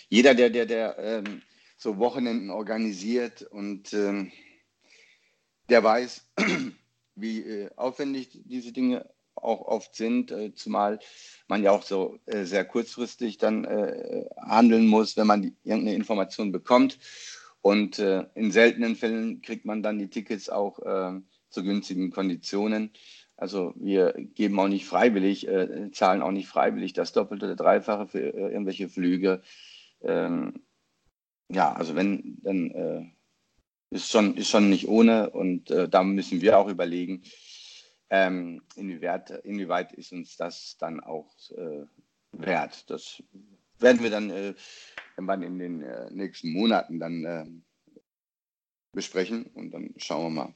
jeder, 0.10 0.34
der, 0.34 0.50
der, 0.50 0.66
der 0.66 0.98
ähm, 0.98 1.42
so 1.78 1.98
Wochenenden 1.98 2.50
organisiert 2.50 3.44
und 3.44 3.94
ähm, 3.94 4.32
der 5.70 5.84
weiß, 5.84 6.28
wie 7.16 7.42
äh, 7.42 7.70
aufwendig 7.76 8.30
diese 8.46 8.72
Dinge 8.72 9.10
auch 9.36 9.62
oft 9.62 9.96
sind, 9.96 10.32
äh, 10.32 10.54
zumal 10.54 11.00
man 11.48 11.64
ja 11.64 11.72
auch 11.72 11.84
so 11.84 12.20
äh, 12.26 12.46
sehr 12.46 12.66
kurzfristig 12.66 13.38
dann 13.38 13.66
äh, 13.66 14.26
handeln 14.38 14.88
muss, 14.88 15.18
wenn 15.18 15.28
man 15.28 15.42
die, 15.42 15.56
irgendeine 15.64 15.96
Information 15.96 16.52
bekommt. 16.52 17.00
Und 17.62 18.00
äh, 18.00 18.26
in 18.36 18.52
seltenen 18.52 18.96
Fällen 18.96 19.42
kriegt 19.42 19.66
man 19.66 19.84
dann 19.84 20.00
die 20.00 20.10
Tickets 20.10 20.50
auch 20.50 20.80
äh, 20.80 21.20
zu 21.50 21.64
günstigen 21.64 22.12
Konditionen. 22.12 22.92
Also 23.36 23.74
wir 23.76 24.14
geben 24.36 24.60
auch 24.60 24.68
nicht 24.68 24.86
freiwillig, 24.86 25.48
äh, 25.48 25.92
zahlen 25.92 26.22
auch 26.22 26.32
nicht 26.32 26.48
freiwillig 26.48 26.94
das 26.94 27.14
Doppelte 27.14 27.46
oder 27.46 27.56
Dreifache 27.56 28.08
für 28.08 28.20
irgendwelche 28.20 28.90
Flüge. 28.90 29.42
Ähm, 30.02 30.64
ja, 31.50 31.74
also 31.74 31.96
wenn, 31.96 32.38
dann 32.42 33.16
ist 33.92 34.10
schon, 34.10 34.38
ist 34.38 34.50
schon 34.50 34.70
nicht 34.70 34.88
ohne 34.88 35.30
und 35.30 35.70
da 35.70 36.04
müssen 36.04 36.42
wir 36.42 36.58
auch 36.58 36.68
überlegen, 36.68 37.24
ähm, 38.14 38.62
inwieweit, 38.76 39.32
inwieweit 39.44 39.92
ist 39.94 40.12
uns 40.12 40.38
das 40.38 40.78
dann 40.78 41.00
auch 41.00 41.34
äh, 41.50 41.86
wert? 42.32 42.88
Das 42.92 43.24
werden 43.80 44.04
wir 44.04 44.12
dann 44.12 44.30
äh, 44.30 44.54
irgendwann 45.18 45.42
in 45.42 45.58
den 45.58 45.82
äh, 45.82 46.12
nächsten 46.12 46.54
Monaten 46.54 47.00
dann 47.00 47.26
äh, 47.26 47.46
besprechen 48.92 49.46
und 49.56 49.72
dann 49.72 49.96
schauen 49.98 50.36
wir 50.36 50.44
mal. 50.44 50.54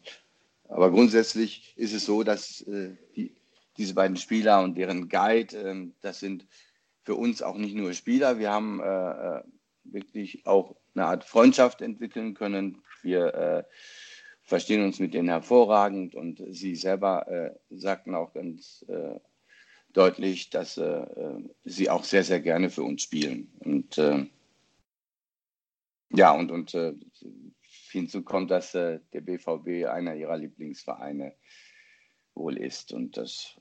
Aber 0.69 0.91
grundsätzlich 0.91 1.73
ist 1.77 1.93
es 1.93 2.05
so, 2.05 2.23
dass 2.23 2.61
äh, 2.61 2.95
die, 3.15 3.35
diese 3.77 3.93
beiden 3.93 4.17
Spieler 4.17 4.63
und 4.63 4.77
deren 4.77 5.09
Guide, 5.09 5.55
ähm, 5.57 5.93
das 6.01 6.19
sind 6.19 6.47
für 7.03 7.15
uns 7.15 7.41
auch 7.41 7.57
nicht 7.57 7.75
nur 7.75 7.93
Spieler, 7.93 8.37
wir 8.37 8.51
haben 8.51 8.81
äh, 8.81 9.41
wirklich 9.85 10.45
auch 10.45 10.75
eine 10.93 11.05
Art 11.05 11.23
Freundschaft 11.23 11.81
entwickeln 11.81 12.33
können. 12.33 12.81
Wir 13.01 13.65
verstehen 14.47 14.83
uns 14.83 14.99
mit 14.99 15.13
denen 15.13 15.27
hervorragend 15.27 16.15
und 16.15 16.41
sie 16.49 16.75
selber 16.75 17.27
äh, 17.27 17.51
sagten 17.69 18.15
auch 18.15 18.33
ganz 18.33 18.85
äh, 18.87 19.19
deutlich, 19.91 20.49
dass 20.49 20.77
äh, 20.77 21.05
sie 21.65 21.89
auch 21.89 22.05
sehr, 22.05 22.23
sehr 22.23 22.39
gerne 22.39 22.69
für 22.69 22.83
uns 22.83 23.01
spielen. 23.01 23.51
Und 23.59 23.97
äh, 23.97 24.25
ja, 26.11 26.31
und, 26.31 26.49
und 26.49 26.73
äh, 26.75 26.93
hinzu 27.91 28.23
kommt, 28.23 28.51
dass 28.51 28.75
äh, 28.75 28.99
der 29.13 29.21
BVB 29.21 29.87
einer 29.87 30.15
ihrer 30.15 30.37
Lieblingsvereine 30.37 31.33
wohl 32.33 32.57
ist. 32.57 32.93
Und 32.93 33.17
das 33.17 33.57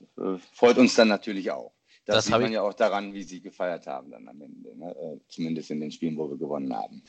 freut 0.53 0.77
uns 0.77 0.95
dann 0.95 1.07
natürlich 1.07 1.51
auch. 1.51 1.73
Das, 2.05 2.15
das 2.15 2.25
sieht 2.25 2.39
man 2.39 2.51
ja 2.51 2.61
auch 2.61 2.73
daran, 2.73 3.13
wie 3.13 3.23
sie 3.23 3.41
gefeiert 3.41 3.85
haben 3.85 4.11
dann 4.11 4.27
am 4.29 4.41
Ende, 4.41 4.77
ne? 4.77 5.19
zumindest 5.27 5.71
in 5.71 5.81
den 5.81 5.91
Spielen, 5.91 6.17
wo 6.17 6.29
wir 6.29 6.37
gewonnen 6.37 6.73
haben. 6.73 7.03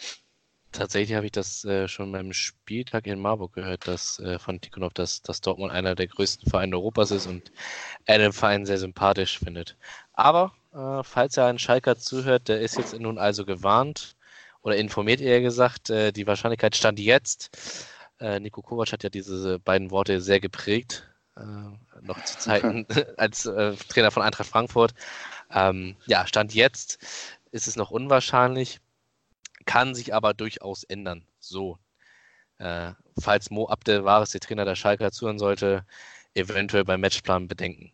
Tatsächlich 0.72 1.16
habe 1.16 1.26
ich 1.26 1.32
das 1.32 1.64
äh, 1.64 1.88
schon 1.88 2.12
beim 2.12 2.32
Spieltag 2.32 3.06
in 3.06 3.20
Marburg 3.20 3.54
gehört, 3.54 3.88
dass 3.88 4.18
äh, 4.18 4.38
von 4.38 4.60
Tikhonov, 4.60 4.92
dass, 4.92 5.22
dass 5.22 5.40
Dortmund 5.40 5.72
einer 5.72 5.94
der 5.94 6.08
größten 6.08 6.50
Vereine 6.50 6.76
Europas 6.76 7.10
ist 7.10 7.26
und 7.26 7.50
er 8.04 8.18
den 8.18 8.32
Verein 8.32 8.66
sehr 8.66 8.78
sympathisch 8.78 9.38
findet. 9.38 9.76
Aber 10.12 10.52
äh, 10.74 11.02
falls 11.04 11.36
er 11.36 11.46
einen 11.46 11.58
Schalker 11.58 11.96
zuhört, 11.96 12.48
der 12.48 12.60
ist 12.60 12.76
jetzt 12.76 12.98
nun 12.98 13.18
also 13.18 13.46
gewarnt 13.46 14.17
oder 14.62 14.76
informiert 14.76 15.20
eher 15.20 15.40
gesagt, 15.40 15.90
äh, 15.90 16.12
die 16.12 16.26
Wahrscheinlichkeit 16.26 16.76
stand 16.76 16.98
jetzt. 16.98 17.86
Äh, 18.20 18.40
Nico 18.40 18.62
Kovac 18.62 18.92
hat 18.92 19.04
ja 19.04 19.10
diese 19.10 19.58
beiden 19.60 19.90
Worte 19.90 20.20
sehr 20.20 20.40
geprägt, 20.40 21.08
äh, 21.36 21.42
noch 22.02 22.22
zu 22.24 22.38
Zeiten 22.38 22.86
als 23.16 23.42
Trainer 23.42 24.10
von 24.10 24.22
Eintracht 24.22 24.48
Frankfurt. 24.48 24.94
Ähm, 25.50 25.96
ja, 26.06 26.26
stand 26.26 26.54
jetzt 26.54 26.98
ist 27.50 27.66
es 27.66 27.76
noch 27.76 27.90
unwahrscheinlich 27.90 28.80
kann 29.68 29.94
sich 29.94 30.14
aber 30.14 30.32
durchaus 30.32 30.82
ändern. 30.84 31.24
So. 31.40 31.78
Äh, 32.56 32.92
falls 33.20 33.50
Mo 33.50 33.68
Abdel 33.68 34.04
Wahres, 34.04 34.30
der 34.30 34.40
Trainer 34.40 34.64
der 34.64 34.74
Schalke, 34.74 35.10
zuhören 35.12 35.38
sollte, 35.38 35.84
eventuell 36.34 36.84
beim 36.84 37.02
Matchplan 37.02 37.48
bedenken. 37.48 37.92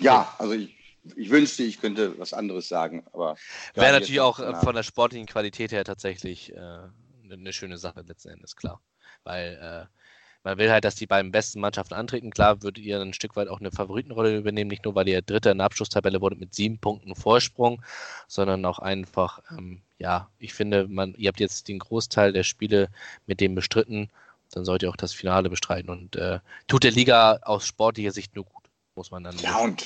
Ja, 0.00 0.34
also 0.38 0.54
ich, 0.54 0.74
ich 1.16 1.30
wünschte, 1.30 1.62
ich 1.62 1.80
könnte 1.80 2.18
was 2.18 2.32
anderes 2.32 2.68
sagen, 2.68 3.04
aber. 3.12 3.36
Wäre 3.74 3.92
natürlich 3.92 4.20
auch 4.20 4.38
äh, 4.38 4.54
von 4.56 4.74
der 4.74 4.82
sportlichen 4.82 5.26
Qualität 5.26 5.72
her 5.72 5.84
tatsächlich 5.84 6.54
äh, 6.54 6.78
eine 7.30 7.52
schöne 7.52 7.78
Sache 7.78 8.02
letzten 8.06 8.30
Endes, 8.30 8.56
klar. 8.56 8.80
Weil 9.24 9.58
äh, 9.60 10.00
man 10.42 10.58
will 10.58 10.70
halt, 10.70 10.84
dass 10.84 10.94
die 10.94 11.06
beiden 11.06 11.32
besten 11.32 11.60
Mannschaften 11.60 11.94
antreten. 11.94 12.30
Klar 12.30 12.62
würdet 12.62 12.82
ihr 12.82 13.00
ein 13.00 13.12
Stück 13.12 13.36
weit 13.36 13.48
auch 13.48 13.60
eine 13.60 13.70
Favoritenrolle 13.70 14.36
übernehmen, 14.36 14.70
nicht 14.70 14.84
nur 14.84 14.94
weil 14.94 15.08
ihr 15.08 15.22
Dritter 15.22 15.52
in 15.52 15.58
der 15.58 15.66
Abschlusstabelle 15.66 16.20
wurdet 16.20 16.40
mit 16.40 16.54
sieben 16.54 16.78
Punkten 16.78 17.14
Vorsprung, 17.14 17.82
sondern 18.26 18.64
auch 18.64 18.78
einfach, 18.78 19.40
ähm, 19.50 19.82
ja, 19.98 20.30
ich 20.38 20.54
finde, 20.54 20.88
man, 20.88 21.14
ihr 21.14 21.28
habt 21.28 21.40
jetzt 21.40 21.68
den 21.68 21.78
Großteil 21.78 22.32
der 22.32 22.44
Spiele 22.44 22.88
mit 23.26 23.40
dem 23.40 23.54
bestritten, 23.54 24.08
dann 24.52 24.64
sollt 24.64 24.82
ihr 24.82 24.90
auch 24.90 24.96
das 24.96 25.12
Finale 25.12 25.50
bestreiten 25.50 25.90
und 25.90 26.16
äh, 26.16 26.40
tut 26.66 26.84
der 26.84 26.90
Liga 26.90 27.40
aus 27.42 27.66
sportlicher 27.66 28.10
Sicht 28.10 28.34
nur 28.34 28.44
gut, 28.44 28.64
muss 28.94 29.10
man 29.10 29.22
dann. 29.22 29.36
Ja, 29.38 29.58
und 29.58 29.84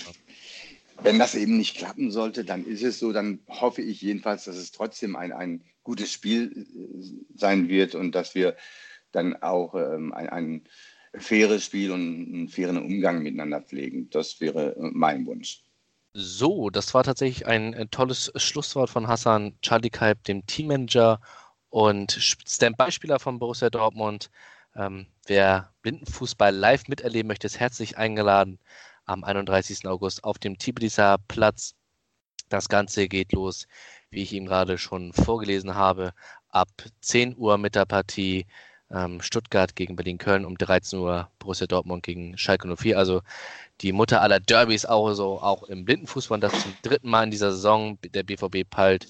wenn 1.03 1.19
das 1.19 1.35
eben 1.35 1.57
nicht 1.57 1.77
klappen 1.77 2.11
sollte, 2.11 2.45
dann 2.45 2.65
ist 2.65 2.83
es 2.83 2.99
so, 2.99 3.13
dann 3.13 3.41
hoffe 3.49 3.83
ich 3.83 4.01
jedenfalls, 4.03 4.45
dass 4.45 4.57
es 4.57 4.73
trotzdem 4.73 5.17
ein, 5.17 5.33
ein 5.33 5.65
gutes 5.83 6.13
Spiel 6.13 6.67
äh, 6.67 7.37
sein 7.37 7.69
wird 7.69 7.95
und 7.95 8.13
dass 8.15 8.35
wir 8.35 8.57
dann 9.13 9.41
auch 9.43 9.75
ähm, 9.75 10.13
ein, 10.13 10.29
ein 10.29 10.65
faires 11.17 11.65
Spiel 11.65 11.93
und 11.93 12.01
einen 12.01 12.49
fairen 12.49 12.79
Umgang 12.79 13.23
miteinander 13.23 13.61
pflegen. 13.61 14.11
Das 14.11 14.41
wäre 14.41 14.75
mein 14.79 15.27
Wunsch. 15.27 15.63
So, 16.13 16.71
das 16.71 16.95
war 16.95 17.03
tatsächlich 17.05 17.47
ein, 17.47 17.75
ein 17.75 17.91
tolles 17.91 18.33
Schlusswort 18.37 18.89
von 18.89 19.09
Hassan 19.09 19.59
Chalikaib, 19.63 20.23
dem 20.25 20.47
Teammanager 20.47 21.21
und 21.71 22.13
Standby-Spieler 22.13 23.19
von 23.19 23.39
Borussia 23.39 23.69
Dortmund. 23.69 24.31
Ähm, 24.77 25.07
wer 25.27 25.73
Blindenfußball 25.83 26.55
live 26.55 26.89
miterleben 26.89 27.29
möchte, 27.29 27.47
ist 27.47 27.59
herzlich 27.59 27.99
eingeladen 27.99 28.59
am 29.07 29.25
31. 29.25 29.87
August 29.87 30.25
auf 30.25 30.39
dem 30.39 30.59
Tbiliser 30.59 31.19
Platz. 31.29 31.75
Das 32.49 32.69
Ganze 32.69 33.09
geht 33.09 33.33
los, 33.33 33.67
wie 34.11 34.23
ich 34.23 34.33
ihm 34.33 34.47
gerade 34.47 34.79
schon 34.79 35.13
vorgelesen 35.13 35.75
habe, 35.75 36.13
ab 36.51 36.69
10 37.01 37.37
Uhr 37.37 37.59
mit 37.59 37.75
der 37.75 37.85
Partie 37.85 38.47
ähm, 38.91 39.21
Stuttgart 39.21 39.75
gegen 39.75 39.97
Berlin-Köln, 39.97 40.45
um 40.45 40.57
13 40.57 40.99
Uhr 40.99 41.31
Borussia 41.39 41.67
Dortmund 41.67 42.03
gegen 42.03 42.39
Schalke 42.39 42.75
04. 42.77 42.99
Also 42.99 43.23
die 43.81 43.93
Mutter 43.93 44.23
aller 44.23 44.41
Derbys 44.41 44.87
auch 44.87 45.13
so, 45.15 45.41
auch 45.41 45.65
im 45.65 45.85
Blindenfußball. 45.85 46.41
Das 46.41 46.53
zum 46.53 46.75
dritten 46.83 47.11
Mal 47.11 47.25
in 47.25 47.31
dieser 47.31 47.51
Saison. 47.53 47.99
Der 48.03 48.23
BVB 48.23 48.69
peilt 48.69 49.09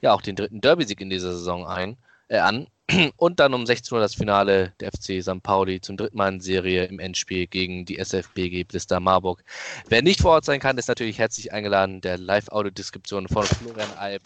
ja 0.00 0.12
auch 0.14 0.22
den 0.22 0.36
dritten 0.36 0.60
Derby-Sieg 0.60 1.00
in 1.00 1.10
dieser 1.10 1.32
Saison 1.32 1.66
ein, 1.66 1.96
äh, 2.28 2.38
an. 2.38 2.66
Und 3.16 3.40
dann 3.40 3.54
um 3.54 3.66
16 3.66 3.96
Uhr 3.96 4.00
das 4.00 4.14
Finale 4.14 4.72
der 4.80 4.92
FC 4.92 5.22
St. 5.22 5.42
Pauli 5.42 5.80
zum 5.80 5.96
dritten 5.96 6.16
Mal 6.16 6.34
in 6.34 6.40
Serie 6.40 6.84
im 6.84 7.00
Endspiel 7.00 7.46
gegen 7.46 7.84
die 7.84 7.98
SFBG 7.98 8.64
Blister 8.64 9.00
Marburg. 9.00 9.42
Wer 9.88 10.02
nicht 10.02 10.20
vor 10.20 10.32
Ort 10.32 10.44
sein 10.44 10.60
kann, 10.60 10.78
ist 10.78 10.88
natürlich 10.88 11.18
herzlich 11.18 11.52
eingeladen, 11.52 12.00
der 12.00 12.18
Live-Audio-Deskription 12.18 13.28
von 13.28 13.44
Florian 13.44 13.90
Alp, 13.96 14.22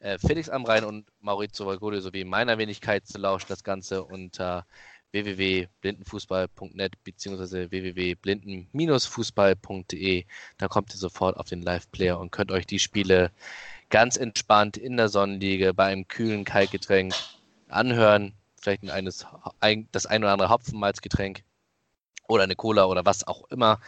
äh, 0.00 0.18
Felix 0.18 0.48
Amrein 0.48 0.84
und 0.84 1.06
Maurizio 1.20 1.66
Valgode 1.66 2.00
sowie 2.00 2.24
meiner 2.24 2.58
Wenigkeit 2.58 3.06
zu 3.06 3.18
lauschen. 3.18 3.46
Das 3.48 3.62
Ganze 3.62 4.02
unter 4.02 4.66
www.blindenfußball.net 5.12 6.94
bzw. 7.04 7.70
www.blinden-fußball.de. 7.70 10.24
Da 10.58 10.68
kommt 10.68 10.92
ihr 10.92 10.98
sofort 10.98 11.36
auf 11.36 11.46
den 11.46 11.62
Live-Player 11.62 12.18
und 12.18 12.32
könnt 12.32 12.50
euch 12.50 12.66
die 12.66 12.80
Spiele 12.80 13.30
ganz 13.90 14.16
entspannt 14.16 14.76
in 14.76 14.96
der 14.96 15.08
Sonnenliege 15.08 15.74
bei 15.74 15.86
einem 15.86 16.08
kühlen 16.08 16.44
Kaltgetränk 16.44 17.14
anhören. 17.68 18.34
Vielleicht 18.60 18.82
ein 18.82 18.90
eines, 18.90 19.26
ein, 19.60 19.88
das 19.92 20.06
ein 20.06 20.22
oder 20.22 20.32
andere 20.32 20.50
Hopfenmalzgetränk 20.50 21.42
oder 22.28 22.44
eine 22.44 22.56
Cola 22.56 22.86
oder 22.86 23.04
was 23.04 23.26
auch 23.26 23.50
immer. 23.50 23.80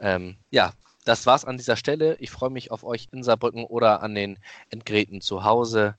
Ähm, 0.00 0.36
ja, 0.50 0.72
das 1.04 1.24
war's 1.26 1.44
an 1.44 1.56
dieser 1.56 1.76
Stelle. 1.76 2.16
Ich 2.20 2.30
freue 2.30 2.50
mich 2.50 2.70
auf 2.70 2.84
euch 2.84 3.08
in 3.12 3.22
Saarbrücken 3.22 3.64
oder 3.64 4.02
an 4.02 4.14
den 4.14 4.38
Endgeräten 4.70 5.20
zu 5.20 5.44
Hause. 5.44 5.96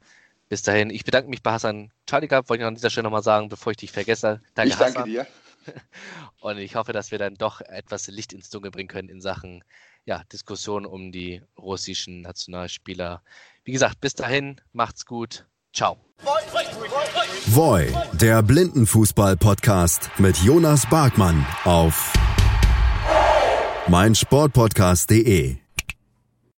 Bis 0.50 0.62
dahin, 0.62 0.90
ich 0.90 1.04
bedanke 1.04 1.30
mich 1.30 1.44
bei 1.44 1.52
Hassan 1.52 1.92
Charlikab, 2.08 2.50
wollte 2.50 2.64
ich 2.64 2.68
an 2.68 2.76
dieser 2.76 2.90
Stelle 2.90 3.04
nochmal 3.04 3.24
sagen, 3.24 3.50
bevor 3.50 3.72
ich 3.72 3.78
dich 3.78 3.92
vergesse. 3.92 4.42
Danke, 4.56 4.70
ich 4.70 4.76
danke 4.78 5.00
Hassan. 5.00 5.10
dir. 5.10 5.28
Und 6.40 6.58
ich 6.58 6.76
hoffe, 6.76 6.94
dass 6.94 7.12
wir 7.12 7.20
dann 7.20 7.36
doch 7.36 7.62
etwas 7.62 8.08
Licht 8.08 8.34
ins 8.34 8.50
Dunkel 8.50 8.72
bringen 8.72 8.88
können 8.88 9.10
in 9.10 9.22
Sachen 9.22 9.64
ja, 10.06 10.24
Diskussion 10.32 10.86
um 10.86 11.12
die 11.12 11.42
russischen 11.58 12.22
Nationalspieler. 12.22 13.22
Wie 13.64 13.72
gesagt, 13.72 14.02
bis 14.02 14.16
dahin, 14.16 14.60
macht's 14.74 15.06
gut. 15.06 15.46
Ciao. 15.74 15.98
Voi, 17.48 17.94
der 18.14 18.42
Blindenfußball-Podcast 18.42 20.10
mit 20.18 20.38
Jonas 20.38 20.90
Barkmann 20.90 21.46
auf 21.64 22.14
meinsportpodcast.de. 23.88 25.69